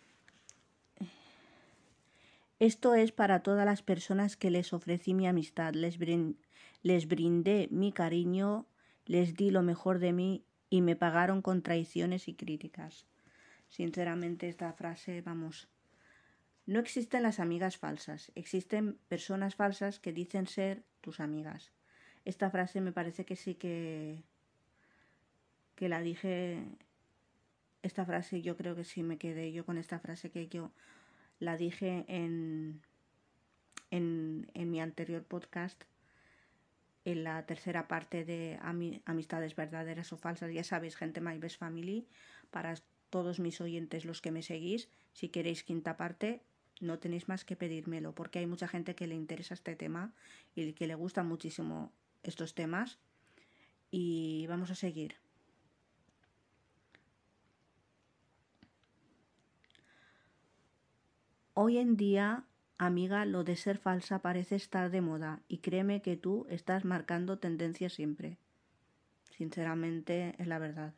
esto 2.62 2.94
es 2.94 3.10
para 3.10 3.42
todas 3.42 3.66
las 3.66 3.82
personas 3.82 4.36
que 4.36 4.48
les 4.48 4.72
ofrecí 4.72 5.14
mi 5.14 5.26
amistad, 5.26 5.74
les, 5.74 5.98
les 6.82 7.08
brindé 7.08 7.66
mi 7.72 7.90
cariño, 7.90 8.66
les 9.04 9.34
di 9.34 9.50
lo 9.50 9.62
mejor 9.62 9.98
de 9.98 10.12
mí 10.12 10.44
y 10.70 10.80
me 10.80 10.94
pagaron 10.94 11.42
con 11.42 11.62
traiciones 11.62 12.28
y 12.28 12.34
críticas. 12.34 13.04
Sinceramente 13.68 14.48
esta 14.48 14.72
frase, 14.74 15.22
vamos, 15.22 15.66
no 16.64 16.78
existen 16.78 17.24
las 17.24 17.40
amigas 17.40 17.78
falsas, 17.78 18.30
existen 18.36 18.96
personas 19.08 19.56
falsas 19.56 19.98
que 19.98 20.12
dicen 20.12 20.46
ser 20.46 20.84
tus 21.00 21.18
amigas. 21.18 21.72
Esta 22.24 22.48
frase 22.48 22.80
me 22.80 22.92
parece 22.92 23.24
que 23.24 23.34
sí 23.34 23.56
que 23.56 24.22
que 25.74 25.88
la 25.88 26.00
dije 26.00 26.62
esta 27.82 28.04
frase 28.04 28.40
yo 28.40 28.56
creo 28.56 28.76
que 28.76 28.84
sí 28.84 29.02
me 29.02 29.18
quedé 29.18 29.50
yo 29.50 29.66
con 29.66 29.78
esta 29.78 29.98
frase 29.98 30.30
que 30.30 30.46
yo 30.46 30.70
la 31.42 31.56
dije 31.56 32.04
en, 32.06 32.82
en, 33.90 34.70
mi 34.70 34.80
anterior 34.80 35.24
podcast, 35.24 35.82
en 37.04 37.24
la 37.24 37.44
tercera 37.46 37.88
parte 37.88 38.24
de 38.24 38.60
Amistades 39.06 39.56
verdaderas 39.56 40.12
o 40.12 40.16
falsas. 40.16 40.54
Ya 40.54 40.62
sabéis, 40.62 40.94
gente 40.94 41.20
My 41.20 41.38
Best 41.38 41.58
Family, 41.58 42.06
para 42.52 42.76
todos 43.10 43.40
mis 43.40 43.60
oyentes, 43.60 44.04
los 44.04 44.22
que 44.22 44.30
me 44.30 44.44
seguís, 44.44 44.88
si 45.14 45.30
queréis 45.30 45.64
quinta 45.64 45.96
parte, 45.96 46.42
no 46.80 47.00
tenéis 47.00 47.26
más 47.26 47.44
que 47.44 47.56
pedírmelo, 47.56 48.14
porque 48.14 48.38
hay 48.38 48.46
mucha 48.46 48.68
gente 48.68 48.94
que 48.94 49.08
le 49.08 49.16
interesa 49.16 49.54
este 49.54 49.74
tema 49.74 50.14
y 50.54 50.74
que 50.74 50.86
le 50.86 50.94
gustan 50.94 51.26
muchísimo 51.26 51.92
estos 52.22 52.54
temas. 52.54 53.00
Y 53.90 54.46
vamos 54.46 54.70
a 54.70 54.76
seguir. 54.76 55.21
Hoy 61.54 61.76
en 61.76 61.98
día, 61.98 62.44
amiga, 62.78 63.26
lo 63.26 63.44
de 63.44 63.56
ser 63.56 63.76
falsa 63.76 64.20
parece 64.20 64.56
estar 64.56 64.90
de 64.90 65.02
moda 65.02 65.42
y 65.48 65.58
créeme 65.58 66.00
que 66.00 66.16
tú 66.16 66.46
estás 66.48 66.86
marcando 66.86 67.38
tendencia 67.38 67.90
siempre. 67.90 68.38
Sinceramente, 69.36 70.34
es 70.38 70.46
la 70.46 70.58
verdad. 70.58 70.94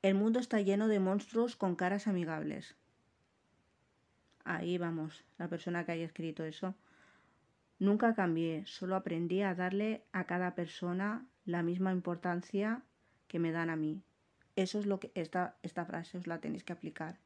El 0.00 0.14
mundo 0.14 0.40
está 0.40 0.62
lleno 0.62 0.88
de 0.88 0.98
monstruos 0.98 1.56
con 1.56 1.76
caras 1.76 2.06
amigables. 2.06 2.74
Ahí 4.44 4.78
vamos, 4.78 5.26
la 5.36 5.48
persona 5.48 5.84
que 5.84 5.92
haya 5.92 6.06
escrito 6.06 6.44
eso. 6.44 6.74
Nunca 7.78 8.14
cambié, 8.14 8.64
solo 8.64 8.96
aprendí 8.96 9.42
a 9.42 9.54
darle 9.54 10.04
a 10.12 10.24
cada 10.24 10.54
persona 10.54 11.26
la 11.44 11.62
misma 11.62 11.92
importancia 11.92 12.80
que 13.26 13.38
me 13.38 13.52
dan 13.52 13.68
a 13.68 13.76
mí. 13.76 14.00
Eso 14.56 14.78
es 14.78 14.86
lo 14.86 14.98
que 15.00 15.12
esta, 15.14 15.58
esta 15.62 15.84
frase 15.84 16.16
os 16.16 16.26
la 16.26 16.40
tenéis 16.40 16.64
que 16.64 16.72
aplicar. 16.72 17.18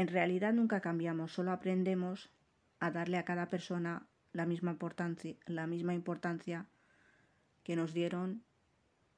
En 0.00 0.08
realidad 0.08 0.54
nunca 0.54 0.80
cambiamos, 0.80 1.30
solo 1.30 1.52
aprendemos 1.52 2.30
a 2.78 2.90
darle 2.90 3.18
a 3.18 3.26
cada 3.26 3.50
persona 3.50 4.06
la 4.32 4.46
misma 4.46 4.70
importancia, 4.70 5.36
la 5.44 5.66
misma 5.66 5.92
importancia 5.92 6.64
que 7.64 7.76
nos 7.76 7.92
dieron 7.92 8.42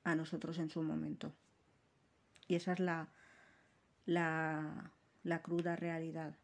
a 0.03 0.17
nosotros 0.17 0.59
en 0.59 0.71
su 0.71 0.83
momento. 0.83 1.33
Y 2.49 2.57
esa 2.57 2.73
es 2.73 2.81
la, 2.81 3.13
la, 4.07 4.91
la 5.23 5.41
cruda 5.41 5.77
realidad. 5.77 6.35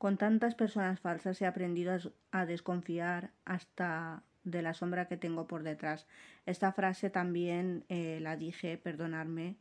Con 0.00 0.16
tantas 0.16 0.54
personas 0.54 0.98
falsas 0.98 1.42
he 1.42 1.46
aprendido 1.46 1.92
a, 2.30 2.46
desconfiar 2.46 3.32
hasta 3.44 4.22
de 4.44 4.62
la 4.62 4.72
sombra 4.72 5.08
que 5.08 5.18
tengo 5.18 5.46
por 5.46 5.62
detrás. 5.62 6.06
Esta 6.46 6.72
frase 6.72 7.10
también 7.10 7.84
eh, 7.90 8.18
la 8.22 8.38
dije, 8.38 8.78
perdonarme. 8.78 9.56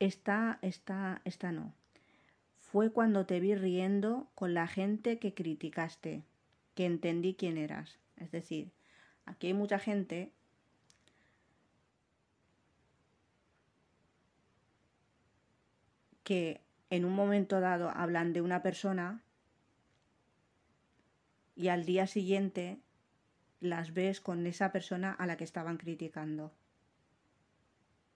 Esta, 0.00 0.58
esta, 0.62 1.22
esta 1.24 1.52
no. 1.52 1.72
Fue 2.58 2.90
cuando 2.90 3.24
te 3.24 3.38
vi 3.38 3.54
riendo 3.54 4.28
con 4.34 4.52
la 4.52 4.66
gente 4.66 5.20
que 5.20 5.32
criticaste, 5.32 6.24
que 6.74 6.86
entendí 6.86 7.34
quién 7.34 7.56
eras. 7.56 8.00
Es 8.16 8.32
decir, 8.32 8.72
aquí 9.26 9.46
hay 9.46 9.54
mucha 9.54 9.78
gente 9.78 10.32
que 16.24 16.65
en 16.90 17.04
un 17.04 17.14
momento 17.14 17.60
dado 17.60 17.90
hablan 17.90 18.32
de 18.32 18.42
una 18.42 18.62
persona 18.62 19.22
y 21.54 21.68
al 21.68 21.84
día 21.84 22.06
siguiente 22.06 22.78
las 23.60 23.94
ves 23.94 24.20
con 24.20 24.46
esa 24.46 24.72
persona 24.72 25.12
a 25.12 25.26
la 25.26 25.36
que 25.36 25.44
estaban 25.44 25.78
criticando. 25.78 26.52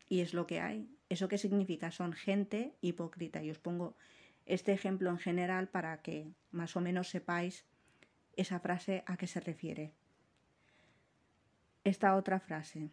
Y 0.09 0.21
es 0.21 0.35
lo 0.35 0.47
que 0.47 0.61
hay. 0.61 0.95
¿Eso 1.09 1.29
qué 1.29 1.39
significa? 1.39 1.91
Son 1.91 2.13
gente 2.13 2.75
hipócrita. 2.81 3.43
Y 3.43 3.51
os 3.51 3.59
pongo 3.59 3.97
este 4.45 4.73
ejemplo 4.73 5.11
en 5.11 5.19
general 5.19 5.69
para 5.69 6.03
que 6.03 6.33
más 6.51 6.77
o 6.77 6.81
menos 6.81 7.09
sepáis 7.09 7.65
esa 8.37 8.61
frase 8.61 9.03
a 9.07 9.17
qué 9.17 9.27
se 9.27 9.41
refiere. 9.41 9.93
Esta 11.85 12.15
otra 12.17 12.41
frase. 12.41 12.91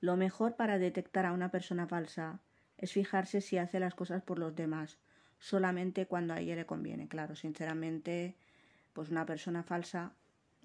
Lo 0.00 0.16
mejor 0.16 0.56
para 0.56 0.78
detectar 0.78 1.26
a 1.26 1.32
una 1.32 1.50
persona 1.50 1.86
falsa 1.86 2.40
es 2.78 2.92
fijarse 2.92 3.40
si 3.40 3.58
hace 3.58 3.80
las 3.80 3.94
cosas 3.94 4.22
por 4.22 4.38
los 4.38 4.54
demás, 4.54 4.98
solamente 5.38 6.06
cuando 6.06 6.34
a 6.34 6.40
ella 6.40 6.56
le 6.56 6.66
conviene. 6.66 7.08
Claro, 7.08 7.36
sinceramente, 7.36 8.34
pues 8.92 9.10
una 9.10 9.26
persona 9.26 9.62
falsa 9.62 10.12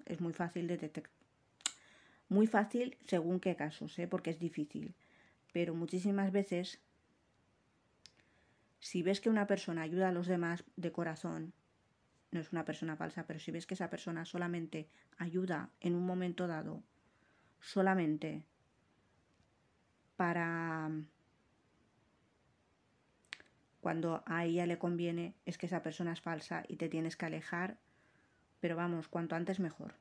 es 0.06 0.20
muy 0.20 0.32
fácil 0.32 0.66
de 0.66 0.76
detectar. 0.76 1.12
Muy 2.28 2.46
fácil 2.46 2.96
según 3.06 3.40
qué 3.40 3.56
casos, 3.56 3.98
¿eh? 3.98 4.06
porque 4.06 4.30
es 4.30 4.38
difícil. 4.38 4.94
Pero 5.52 5.74
muchísimas 5.74 6.30
veces, 6.30 6.80
si 8.78 9.02
ves 9.02 9.20
que 9.20 9.30
una 9.30 9.46
persona 9.46 9.82
ayuda 9.82 10.08
a 10.08 10.12
los 10.12 10.26
demás 10.26 10.64
de 10.76 10.92
corazón 10.92 11.52
no 12.30 12.40
es 12.40 12.52
una 12.52 12.64
persona 12.64 12.96
falsa, 12.96 13.26
pero 13.26 13.40
si 13.40 13.50
ves 13.50 13.66
que 13.66 13.74
esa 13.74 13.90
persona 13.90 14.24
solamente 14.24 14.88
ayuda 15.18 15.70
en 15.80 15.94
un 15.94 16.06
momento 16.06 16.46
dado, 16.46 16.82
solamente 17.60 18.44
para 20.16 20.90
cuando 23.80 24.22
a 24.26 24.44
ella 24.44 24.66
le 24.66 24.78
conviene, 24.78 25.34
es 25.46 25.58
que 25.58 25.66
esa 25.66 25.82
persona 25.82 26.12
es 26.12 26.20
falsa 26.20 26.64
y 26.68 26.76
te 26.76 26.88
tienes 26.88 27.16
que 27.16 27.26
alejar, 27.26 27.78
pero 28.60 28.76
vamos, 28.76 29.08
cuanto 29.08 29.36
antes 29.36 29.60
mejor. 29.60 29.94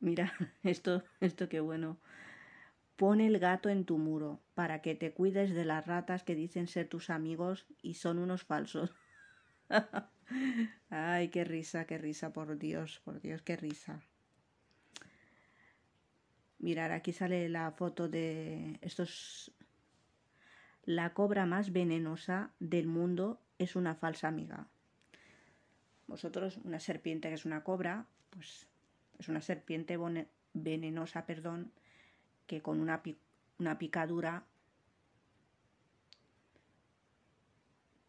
Mira, 0.00 0.32
esto, 0.62 1.04
esto 1.20 1.48
qué 1.48 1.60
bueno. 1.60 2.00
Pon 2.96 3.20
el 3.20 3.38
gato 3.38 3.68
en 3.70 3.84
tu 3.86 3.98
muro 3.98 4.42
para 4.54 4.82
que 4.82 4.94
te 4.94 5.12
cuides 5.14 5.54
de 5.54 5.64
las 5.64 5.86
ratas 5.86 6.22
que 6.24 6.34
dicen 6.34 6.66
ser 6.68 6.88
tus 6.88 7.10
amigos 7.10 7.66
y 7.82 7.94
son 7.94 8.18
unos 8.18 8.44
falsos. 8.44 8.94
Ay, 10.90 11.28
qué 11.30 11.44
risa, 11.44 11.86
qué 11.86 11.98
risa, 11.98 12.32
por 12.32 12.58
Dios, 12.58 13.00
por 13.04 13.20
Dios, 13.20 13.42
qué 13.42 13.56
risa. 13.56 14.02
Mirar, 16.58 16.90
aquí 16.90 17.12
sale 17.12 17.48
la 17.48 17.70
foto 17.70 18.08
de 18.08 18.78
estos. 18.80 19.52
La 20.84 21.14
cobra 21.14 21.46
más 21.46 21.72
venenosa 21.72 22.50
del 22.58 22.86
mundo 22.86 23.40
es 23.58 23.76
una 23.76 23.94
falsa 23.94 24.28
amiga. 24.28 24.66
Vosotros, 26.06 26.58
una 26.64 26.80
serpiente 26.80 27.28
que 27.28 27.34
es 27.34 27.44
una 27.44 27.62
cobra, 27.62 28.06
pues 28.30 28.66
es 29.18 29.28
una 29.28 29.40
serpiente 29.40 29.98
venenosa, 30.54 31.26
perdón, 31.26 31.72
que 32.46 32.62
con 32.62 32.80
una, 32.80 33.02
una 33.58 33.78
picadura, 33.78 34.44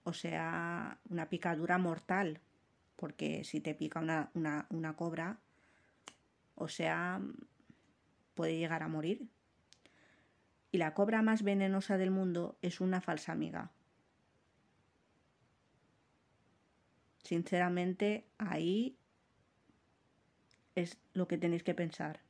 o 0.03 0.13
sea, 0.13 0.97
una 1.09 1.29
picadura 1.29 1.77
mortal, 1.77 2.39
porque 2.95 3.43
si 3.43 3.59
te 3.59 3.75
pica 3.75 3.99
una, 3.99 4.31
una, 4.33 4.65
una 4.69 4.95
cobra, 4.95 5.39
o 6.55 6.67
sea, 6.67 7.21
puede 8.39 8.57
llegar 8.57 8.83
a 8.83 8.87
morir. 8.87 9.27
Y 10.71 10.77
la 10.77 10.93
cobra 10.93 11.21
más 11.21 11.43
venenosa 11.43 11.97
del 11.97 12.09
mundo 12.09 12.57
es 12.61 12.79
una 12.79 13.01
falsa 13.01 13.33
amiga. 13.33 13.69
Sinceramente, 17.21 18.23
ahí 18.37 18.95
es 20.75 20.97
lo 21.11 21.27
que 21.27 21.37
tenéis 21.37 21.63
que 21.63 21.73
pensar. 21.73 22.21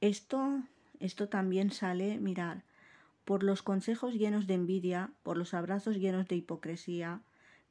Esto, 0.00 0.64
esto 0.98 1.28
también 1.28 1.70
sale, 1.70 2.18
mirar, 2.18 2.64
por 3.24 3.44
los 3.44 3.62
consejos 3.62 4.14
llenos 4.14 4.48
de 4.48 4.54
envidia, 4.54 5.12
por 5.22 5.36
los 5.36 5.54
abrazos 5.54 5.94
llenos 5.94 6.26
de 6.26 6.34
hipocresía. 6.34 7.20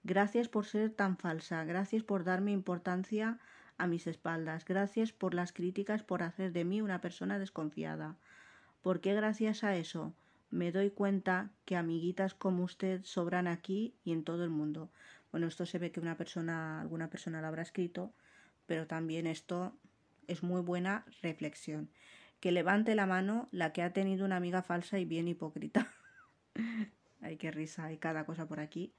Gracias 0.03 0.47
por 0.47 0.65
ser 0.65 0.91
tan 0.91 1.17
falsa, 1.17 1.65
gracias 1.65 2.03
por 2.03 2.23
darme 2.23 2.53
importancia 2.53 3.37
a 3.79 3.87
mis 3.87 4.05
espaldas, 4.05 4.65
gracias 4.65 5.11
por 5.11 5.33
las 5.33 5.51
críticas 5.51 6.03
por 6.03 6.21
hacer 6.21 6.51
de 6.51 6.65
mí 6.65 6.81
una 6.81 7.01
persona 7.01 7.39
desconfiada. 7.39 8.17
Porque 8.81 9.13
gracias 9.15 9.63
a 9.63 9.75
eso 9.75 10.13
me 10.51 10.71
doy 10.71 10.91
cuenta 10.91 11.49
que 11.65 11.75
amiguitas 11.75 12.33
como 12.35 12.63
usted 12.63 13.03
sobran 13.03 13.47
aquí 13.47 13.95
y 14.03 14.11
en 14.11 14.23
todo 14.23 14.43
el 14.43 14.49
mundo. 14.51 14.91
Bueno, 15.31 15.47
esto 15.47 15.65
se 15.65 15.79
ve 15.79 15.91
que 15.91 15.99
una 15.99 16.17
persona, 16.17 16.81
alguna 16.81 17.09
persona 17.09 17.41
lo 17.41 17.47
habrá 17.47 17.63
escrito, 17.63 18.13
pero 18.65 18.85
también 18.85 19.25
esto 19.25 19.75
es 20.27 20.43
muy 20.43 20.61
buena 20.61 21.05
reflexión 21.21 21.89
que 22.39 22.51
levante 22.51 22.95
la 22.95 23.05
mano 23.05 23.47
la 23.51 23.73
que 23.73 23.81
ha 23.81 23.93
tenido 23.93 24.25
una 24.25 24.37
amiga 24.37 24.61
falsa 24.61 24.99
y 24.99 25.05
bien 25.05 25.27
hipócrita. 25.27 25.91
Ay, 27.21 27.37
qué 27.37 27.51
risa, 27.51 27.85
hay 27.85 27.97
cada 27.97 28.25
cosa 28.25 28.47
por 28.47 28.59
aquí. 28.59 28.93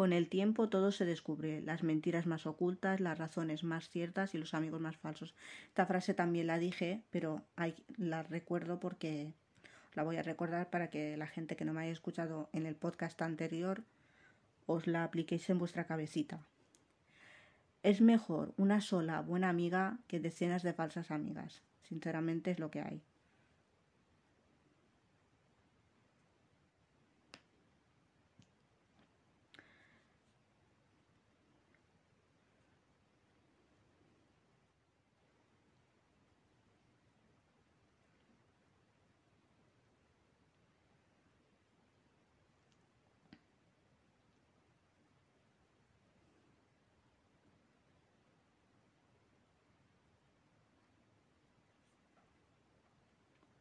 Con 0.00 0.14
el 0.14 0.30
tiempo 0.30 0.70
todo 0.70 0.92
se 0.92 1.04
descubre, 1.04 1.60
las 1.60 1.82
mentiras 1.82 2.24
más 2.24 2.46
ocultas, 2.46 3.00
las 3.00 3.18
razones 3.18 3.64
más 3.64 3.90
ciertas 3.90 4.34
y 4.34 4.38
los 4.38 4.54
amigos 4.54 4.80
más 4.80 4.96
falsos. 4.96 5.34
Esta 5.66 5.84
frase 5.84 6.14
también 6.14 6.46
la 6.46 6.58
dije, 6.58 7.02
pero 7.10 7.42
la 7.98 8.22
recuerdo 8.22 8.80
porque 8.80 9.34
la 9.92 10.02
voy 10.02 10.16
a 10.16 10.22
recordar 10.22 10.70
para 10.70 10.88
que 10.88 11.18
la 11.18 11.26
gente 11.26 11.54
que 11.54 11.66
no 11.66 11.74
me 11.74 11.82
haya 11.82 11.92
escuchado 11.92 12.48
en 12.54 12.64
el 12.64 12.76
podcast 12.76 13.20
anterior 13.20 13.84
os 14.64 14.86
la 14.86 15.04
apliquéis 15.04 15.50
en 15.50 15.58
vuestra 15.58 15.84
cabecita. 15.84 16.40
Es 17.82 18.00
mejor 18.00 18.54
una 18.56 18.80
sola 18.80 19.20
buena 19.20 19.50
amiga 19.50 19.98
que 20.06 20.18
decenas 20.18 20.62
de 20.62 20.72
falsas 20.72 21.10
amigas. 21.10 21.60
Sinceramente 21.82 22.52
es 22.52 22.58
lo 22.58 22.70
que 22.70 22.80
hay. 22.80 23.02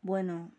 Bueno, 0.10 0.51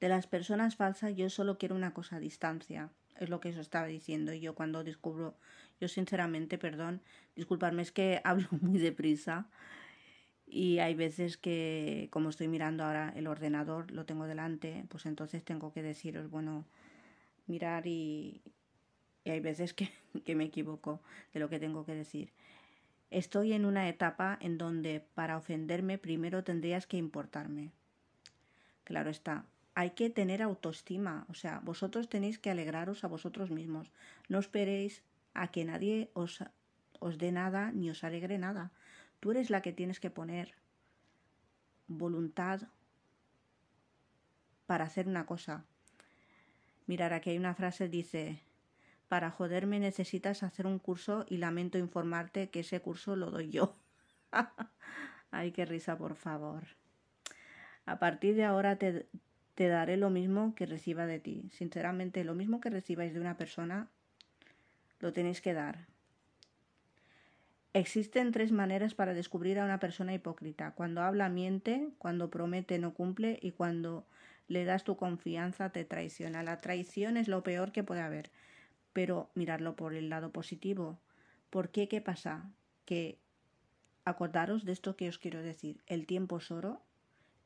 de 0.00 0.08
las 0.08 0.26
personas 0.26 0.74
falsas 0.74 1.14
yo 1.14 1.30
solo 1.30 1.56
quiero 1.56 1.76
una 1.76 1.94
cosa, 1.94 2.18
distancia. 2.18 2.90
Es 3.20 3.28
lo 3.28 3.38
que 3.38 3.50
os 3.50 3.56
estaba 3.58 3.86
diciendo. 3.86 4.32
yo 4.32 4.56
cuando 4.56 4.82
descubro, 4.82 5.36
yo 5.80 5.86
sinceramente, 5.86 6.58
perdón, 6.58 7.00
disculparme, 7.36 7.82
es 7.82 7.92
que 7.92 8.20
hablo 8.24 8.48
muy 8.60 8.80
deprisa. 8.80 9.46
Y 10.46 10.80
hay 10.80 10.96
veces 10.96 11.36
que, 11.36 12.08
como 12.10 12.30
estoy 12.30 12.48
mirando 12.48 12.82
ahora 12.82 13.12
el 13.14 13.28
ordenador, 13.28 13.92
lo 13.92 14.04
tengo 14.04 14.26
delante, 14.26 14.84
pues 14.88 15.06
entonces 15.06 15.44
tengo 15.44 15.72
que 15.72 15.82
deciros, 15.84 16.28
bueno, 16.28 16.64
mirar 17.46 17.86
y, 17.86 18.42
y 19.22 19.30
hay 19.30 19.38
veces 19.38 19.74
que, 19.74 19.92
que 20.24 20.34
me 20.34 20.46
equivoco 20.46 21.00
de 21.32 21.38
lo 21.38 21.48
que 21.48 21.60
tengo 21.60 21.86
que 21.86 21.94
decir. 21.94 22.32
Estoy 23.10 23.54
en 23.54 23.64
una 23.64 23.88
etapa 23.88 24.38
en 24.40 24.58
donde 24.58 25.00
para 25.14 25.36
ofenderme 25.36 25.98
primero 25.98 26.44
tendrías 26.44 26.86
que 26.86 26.98
importarme. 26.98 27.72
Claro 28.84 29.10
está, 29.10 29.44
hay 29.74 29.90
que 29.90 30.10
tener 30.10 30.42
autoestima, 30.42 31.24
o 31.28 31.34
sea, 31.34 31.60
vosotros 31.60 32.08
tenéis 32.08 32.38
que 32.38 32.50
alegraros 32.50 33.04
a 33.04 33.08
vosotros 33.08 33.50
mismos. 33.50 33.92
No 34.28 34.38
esperéis 34.38 35.02
a 35.34 35.48
que 35.48 35.64
nadie 35.64 36.10
os, 36.14 36.42
os 36.98 37.16
dé 37.16 37.32
nada 37.32 37.70
ni 37.72 37.88
os 37.88 38.04
alegre 38.04 38.38
nada. 38.38 38.72
Tú 39.20 39.30
eres 39.30 39.50
la 39.50 39.62
que 39.62 39.72
tienes 39.72 40.00
que 40.00 40.10
poner 40.10 40.54
voluntad 41.86 42.62
para 44.66 44.84
hacer 44.84 45.08
una 45.08 45.26
cosa. 45.26 45.64
Mirar, 46.86 47.12
aquí 47.12 47.30
hay 47.30 47.38
una 47.38 47.54
frase, 47.54 47.88
dice, 47.88 48.42
para 49.08 49.30
joderme 49.30 49.80
necesitas 49.80 50.42
hacer 50.42 50.66
un 50.66 50.78
curso 50.78 51.24
y 51.28 51.38
lamento 51.38 51.78
informarte 51.78 52.50
que 52.50 52.60
ese 52.60 52.80
curso 52.80 53.16
lo 53.16 53.30
doy 53.30 53.50
yo. 53.50 53.74
Ay, 55.30 55.52
qué 55.52 55.64
risa, 55.64 55.96
por 55.96 56.14
favor. 56.14 56.64
A 57.86 57.98
partir 57.98 58.34
de 58.34 58.44
ahora 58.44 58.76
te, 58.76 59.06
daré 59.56 59.96
lo 59.96 60.10
mismo 60.10 60.54
que 60.54 60.66
reciba 60.66 61.06
de 61.06 61.20
ti. 61.20 61.48
Sinceramente, 61.52 62.22
lo 62.22 62.34
mismo 62.34 62.60
que 62.60 62.70
recibáis 62.70 63.14
de 63.14 63.20
una 63.20 63.36
persona, 63.36 63.88
lo 65.00 65.12
tenéis 65.12 65.40
que 65.40 65.54
dar. 65.54 65.86
Existen 67.72 68.32
tres 68.32 68.52
maneras 68.52 68.94
para 68.94 69.14
descubrir 69.14 69.58
a 69.58 69.64
una 69.64 69.80
persona 69.80 70.12
hipócrita. 70.12 70.72
Cuando 70.72 71.02
habla 71.02 71.28
miente, 71.28 71.88
cuando 71.98 72.30
promete 72.30 72.78
no 72.78 72.92
cumple 72.92 73.38
y 73.40 73.52
cuando 73.52 74.06
le 74.48 74.64
das 74.64 74.84
tu 74.84 74.96
confianza 74.96 75.70
te 75.70 75.84
traiciona. 75.84 76.42
La 76.42 76.60
traición 76.60 77.16
es 77.16 77.28
lo 77.28 77.42
peor 77.42 77.72
que 77.72 77.84
puede 77.84 78.00
haber 78.00 78.30
pero 78.98 79.30
mirarlo 79.36 79.76
por 79.76 79.94
el 79.94 80.08
lado 80.08 80.32
positivo. 80.32 80.98
¿Por 81.50 81.68
qué? 81.68 81.86
¿Qué 81.86 82.00
pasa? 82.00 82.50
Que 82.84 83.16
acordaros 84.04 84.64
de 84.64 84.72
esto 84.72 84.96
que 84.96 85.08
os 85.08 85.18
quiero 85.18 85.40
decir. 85.40 85.80
El 85.86 86.04
tiempo 86.04 86.38
es 86.38 86.50
oro, 86.50 86.82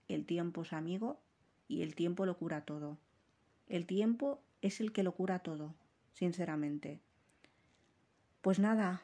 el 0.08 0.24
tiempo 0.24 0.62
es 0.62 0.72
amigo 0.72 1.20
y 1.68 1.82
el 1.82 1.94
tiempo 1.94 2.24
lo 2.24 2.38
cura 2.38 2.62
todo. 2.62 2.96
El 3.68 3.84
tiempo 3.84 4.40
es 4.62 4.80
el 4.80 4.92
que 4.92 5.02
lo 5.02 5.12
cura 5.12 5.40
todo, 5.40 5.74
sinceramente. 6.14 7.00
Pues 8.40 8.58
nada, 8.58 9.02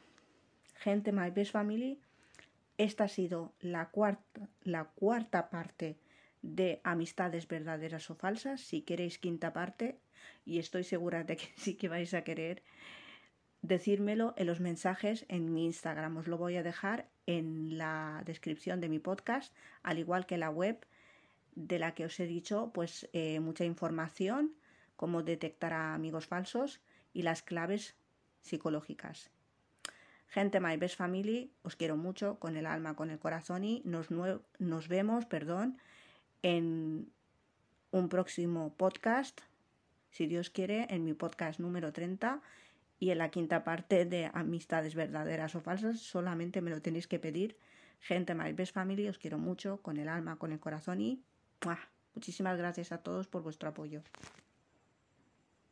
gente 0.73 1.11
My 1.11 1.29
Best 1.29 1.51
Family, 1.51 1.99
esta 2.79 3.03
ha 3.03 3.09
sido 3.09 3.53
la 3.59 3.91
cuarta, 3.91 4.49
la 4.63 4.85
cuarta 4.85 5.51
parte 5.51 5.99
de 6.41 6.81
amistades 6.83 7.47
verdaderas 7.47 8.09
o 8.09 8.15
falsas. 8.15 8.61
Si 8.61 8.81
queréis 8.81 9.17
quinta 9.19 9.53
parte, 9.53 9.99
y 10.45 10.59
estoy 10.59 10.83
segura 10.83 11.23
de 11.23 11.37
que 11.37 11.47
sí 11.57 11.75
que 11.75 11.89
vais 11.89 12.13
a 12.13 12.23
querer 12.23 12.63
decírmelo 13.61 14.33
en 14.37 14.47
los 14.47 14.59
mensajes 14.59 15.25
en 15.27 15.53
mi 15.53 15.65
Instagram. 15.65 16.17
Os 16.17 16.27
lo 16.27 16.37
voy 16.37 16.55
a 16.55 16.63
dejar 16.63 17.09
en 17.25 17.77
la 17.77 18.23
descripción 18.25 18.79
de 18.79 18.89
mi 18.89 18.99
podcast, 18.99 19.53
al 19.83 19.99
igual 19.99 20.25
que 20.25 20.37
la 20.37 20.49
web 20.49 20.85
de 21.55 21.77
la 21.77 21.93
que 21.93 22.05
os 22.05 22.19
he 22.19 22.25
dicho, 22.25 22.71
pues 22.73 23.09
eh, 23.11 23.39
mucha 23.41 23.65
información, 23.65 24.55
cómo 24.95 25.23
detectar 25.23 25.73
a 25.73 25.93
amigos 25.93 26.25
falsos 26.27 26.79
y 27.13 27.23
las 27.23 27.41
claves 27.41 27.95
psicológicas. 28.41 29.29
Gente, 30.27 30.59
my 30.59 30.77
best 30.77 30.95
family, 30.95 31.51
os 31.63 31.75
quiero 31.75 31.97
mucho, 31.97 32.39
con 32.39 32.55
el 32.55 32.65
alma, 32.65 32.95
con 32.95 33.09
el 33.09 33.19
corazón 33.19 33.63
y 33.63 33.81
nos, 33.83 34.09
nos 34.11 34.87
vemos, 34.87 35.25
perdón, 35.25 35.79
en 36.41 37.11
un 37.91 38.09
próximo 38.09 38.73
podcast, 38.75 39.41
si 40.11 40.27
Dios 40.27 40.49
quiere, 40.49 40.87
en 40.89 41.05
mi 41.05 41.13
podcast 41.13 41.59
número 41.59 41.91
30 41.91 42.41
y 42.99 43.11
en 43.11 43.17
la 43.17 43.29
quinta 43.29 43.63
parte 43.63 44.05
de 44.05 44.29
amistades 44.33 44.95
verdaderas 44.95 45.55
o 45.55 45.61
falsas, 45.61 45.99
solamente 45.99 46.61
me 46.61 46.69
lo 46.69 46.81
tenéis 46.81 47.07
que 47.07 47.19
pedir. 47.19 47.55
Gente, 48.01 48.33
my 48.35 48.53
best 48.53 48.73
family, 48.73 49.07
os 49.07 49.17
quiero 49.17 49.37
mucho, 49.37 49.81
con 49.81 49.97
el 49.97 50.07
alma, 50.07 50.37
con 50.37 50.51
el 50.51 50.59
corazón 50.59 51.01
y 51.01 51.21
muchísimas 52.15 52.57
gracias 52.57 52.91
a 52.91 52.99
todos 52.99 53.27
por 53.27 53.43
vuestro 53.43 53.69
apoyo. 53.69 54.01